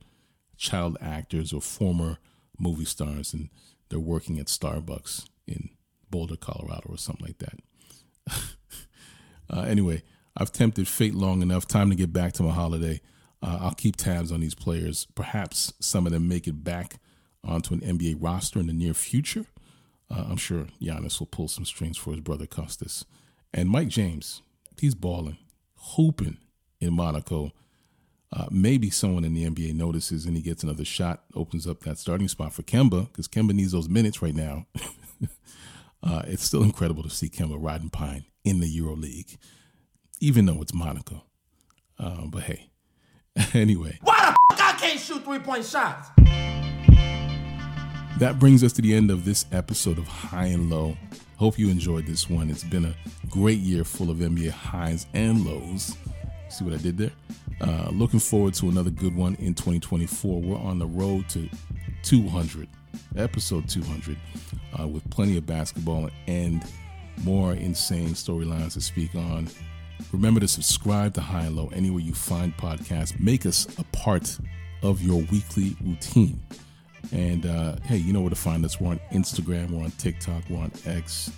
child 0.56 0.98
actors 1.02 1.52
or 1.52 1.62
former 1.62 2.20
movie 2.60 2.86
stars, 2.86 3.34
and 3.34 3.50
they're 3.90 4.00
working 4.00 4.40
at 4.40 4.48
Starbucks 4.48 5.26
in 5.48 5.70
Boulder, 6.10 6.38
Colorado, 6.38 6.90
or 6.90 6.98
something 6.98 7.26
like 7.26 7.40
that. 7.40 7.60
uh, 9.50 9.62
anyway, 9.62 10.04
I've 10.38 10.52
tempted 10.52 10.88
fate 10.88 11.16
long 11.16 11.42
enough. 11.42 11.68
Time 11.68 11.90
to 11.90 11.96
get 11.96 12.14
back 12.14 12.34
to 12.34 12.44
my 12.44 12.52
holiday. 12.52 13.02
Uh, 13.42 13.58
I'll 13.62 13.76
keep 13.76 13.96
tabs 13.96 14.32
on 14.32 14.42
these 14.42 14.56
players. 14.56 15.08
Perhaps 15.16 15.74
some 15.80 16.06
of 16.06 16.12
them 16.12 16.28
make 16.28 16.48
it 16.48 16.64
back 16.64 17.00
onto 17.44 17.74
an 17.74 17.82
NBA 17.82 18.18
roster 18.20 18.60
in 18.60 18.68
the 18.68 18.74
near 18.74 18.94
future. 18.94 19.46
Uh, 20.10 20.26
I'm 20.30 20.38
sure 20.38 20.68
Giannis 20.82 21.20
will 21.20 21.28
pull 21.28 21.48
some 21.48 21.66
strings 21.66 21.98
for 21.98 22.12
his 22.12 22.22
brother 22.22 22.46
Costas. 22.46 23.06
And 23.54 23.70
Mike 23.70 23.88
James, 23.90 24.42
he's 24.80 24.96
balling, 24.96 25.38
hooping 25.76 26.38
in 26.80 26.94
Monaco. 26.94 27.52
Uh, 28.32 28.46
maybe 28.52 28.90
someone 28.92 29.26
in 29.26 29.34
the 29.34 29.50
NBA 29.50 29.74
notices 29.74 30.26
and 30.26 30.36
he 30.36 30.42
gets 30.44 30.62
another 30.64 30.86
shot, 30.86 31.24
opens 31.34 31.66
up 31.66 31.80
that 31.82 31.98
starting 31.98 32.28
spot 32.28 32.54
for 32.54 32.62
Kemba 32.62 33.08
because 33.08 33.28
Kemba 33.28 33.54
needs 33.54 33.72
those 33.72 33.90
minutes 33.90 34.22
right 34.22 34.36
now. 34.36 34.68
uh, 36.04 36.22
it's 36.28 36.44
still 36.44 36.62
incredible 36.62 37.02
to 37.02 37.10
see 37.10 37.28
Kemba 37.28 37.58
riding 37.60 37.90
pine 37.90 38.26
in 38.44 38.60
the 38.60 38.68
Euro 38.68 38.96
League, 38.96 39.38
even 40.20 40.46
though 40.46 40.62
it's 40.62 40.74
Monaco. 40.74 41.24
Uh, 41.98 42.26
but 42.28 42.44
hey, 42.44 42.70
anyway. 43.54 43.98
Why 44.02 44.36
the 44.50 44.56
fuck 44.56 44.76
I 44.76 44.78
can't 44.78 45.00
shoot 45.00 45.24
three 45.24 45.40
point 45.40 45.66
shots? 45.66 46.10
That 48.20 48.38
brings 48.38 48.64
us 48.64 48.74
to 48.74 48.82
the 48.82 48.94
end 48.94 49.12
of 49.12 49.26
this 49.26 49.46
episode 49.52 49.98
of 49.98 50.08
High 50.08 50.48
and 50.48 50.70
Low. 50.70 50.98
Hope 51.38 51.58
you 51.58 51.70
enjoyed 51.70 52.06
this 52.06 52.30
one. 52.30 52.50
It's 52.50 52.66
been 52.66 52.86
a 52.86 52.94
great 53.30 53.60
year 53.60 53.86
full 53.86 54.12
of 54.12 54.18
NBA 54.18 54.50
highs 54.50 55.08
and 55.14 55.46
lows. 55.46 55.96
See 56.50 56.66
what 56.66 56.74
I 56.74 56.78
did 56.78 56.98
there? 56.98 57.12
Uh, 57.62 57.90
looking 57.92 58.20
forward 58.20 58.54
to 58.56 58.70
another 58.70 58.90
good 58.90 59.16
one 59.16 59.36
in 59.36 59.54
2024. 59.54 60.42
We're 60.42 60.58
on 60.58 60.80
the 60.80 60.88
road 60.88 61.30
to 61.30 61.48
200, 62.04 62.68
episode 63.16 63.70
200, 63.70 64.18
uh, 64.80 64.88
with 64.88 65.08
plenty 65.10 65.38
of 65.38 65.46
basketball 65.46 66.10
and 66.28 66.64
more 67.24 67.54
insane 67.54 68.10
storylines 68.10 68.74
to 68.74 68.82
speak 68.82 69.14
on. 69.14 69.48
Remember 70.12 70.40
to 70.40 70.48
subscribe 70.48 71.14
to 71.16 71.22
High 71.22 71.44
and 71.44 71.56
Low 71.56 71.70
anywhere 71.74 72.02
you 72.02 72.14
find 72.14 72.56
podcasts. 72.58 73.20
Make 73.20 73.46
us 73.46 73.68
a 73.78 73.84
part 73.96 74.40
of 74.82 75.02
your 75.02 75.22
weekly 75.32 75.76
routine. 75.82 76.42
And 77.12 77.46
uh, 77.46 77.76
hey, 77.84 77.98
you 77.98 78.14
know 78.14 78.22
where 78.22 78.30
to 78.30 78.36
find 78.36 78.66
us. 78.66 78.80
We're 78.80 78.92
on 78.92 79.00
Instagram, 79.12 79.72
we're 79.72 79.84
on 79.84 79.92
TikTok, 79.92 80.44
we're 80.50 80.60
on 80.60 80.72
X, 80.86 81.32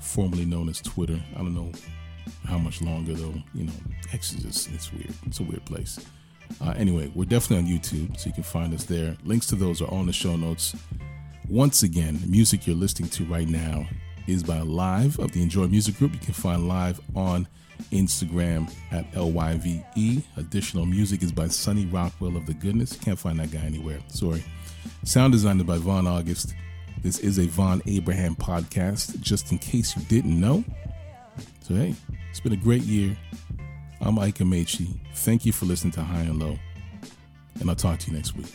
formerly 0.00 0.44
known 0.44 0.68
as 0.68 0.80
Twitter. 0.80 1.20
I 1.34 1.38
don't 1.38 1.54
know 1.54 1.72
how 2.46 2.58
much 2.58 2.82
longer 2.82 3.14
though. 3.14 3.34
You 3.54 3.64
know, 3.64 3.72
just 4.12 4.70
it's 4.70 4.92
weird. 4.92 5.14
It's 5.26 5.40
a 5.40 5.42
weird 5.42 5.64
place. 5.64 5.98
Uh, 6.60 6.74
anyway, 6.76 7.10
we're 7.14 7.24
definitely 7.24 7.58
on 7.58 7.78
YouTube, 7.78 8.18
so 8.18 8.28
you 8.28 8.32
can 8.32 8.42
find 8.42 8.72
us 8.72 8.84
there. 8.84 9.16
Links 9.24 9.46
to 9.48 9.56
those 9.56 9.82
are 9.82 9.92
on 9.92 10.06
the 10.06 10.12
show 10.12 10.36
notes. 10.36 10.74
Once 11.48 11.82
again, 11.82 12.18
the 12.20 12.26
music 12.26 12.66
you're 12.66 12.76
listening 12.76 13.08
to 13.10 13.24
right 13.24 13.48
now 13.48 13.86
is 14.26 14.42
by 14.42 14.58
Lyve 14.58 15.18
of 15.18 15.32
the 15.32 15.42
Enjoy 15.42 15.66
Music 15.66 15.96
Group. 15.96 16.12
You 16.12 16.18
can 16.18 16.34
find 16.34 16.68
Lyve 16.68 17.00
on 17.14 17.46
Instagram 17.92 18.72
at 18.90 19.06
LYVE. 19.14 20.24
Additional 20.36 20.86
music 20.86 21.22
is 21.22 21.32
by 21.32 21.48
Sonny 21.48 21.86
Rocwell 21.86 22.36
of 22.36 22.46
The 22.46 22.54
Goodness. 22.54 22.96
Can't 22.96 23.18
find 23.18 23.38
that 23.38 23.50
guy 23.50 23.60
anywhere. 23.60 24.00
Sorry. 24.08 24.42
Sound 25.04 25.32
design 25.32 25.58
is 25.58 25.64
by 25.64 25.78
Vonn 25.78 26.08
August. 26.08 26.54
This 27.02 27.18
is 27.20 27.38
a 27.38 27.46
Vonn 27.46 27.82
Abrahamm 27.82 28.36
podcast, 28.36 29.20
just 29.20 29.52
in 29.52 29.58
case 29.58 29.96
you 29.96 30.02
didn't 30.04 30.40
know. 30.40 30.64
So, 31.66 31.74
hey, 31.74 31.96
it's 32.30 32.38
been 32.38 32.52
a 32.52 32.56
great 32.56 32.82
year. 32.82 33.16
I'm 34.00 34.20
Ike 34.20 34.36
Amaechi. 34.36 34.86
Thank 35.14 35.44
you 35.44 35.50
for 35.50 35.64
listening 35.64 35.90
to 35.94 36.00
High 36.00 36.20
and 36.20 36.38
Low, 36.38 36.56
and 37.58 37.68
I'll 37.68 37.74
talk 37.74 37.98
to 37.98 38.06
you 38.08 38.16
next 38.16 38.36
week. 38.36 38.54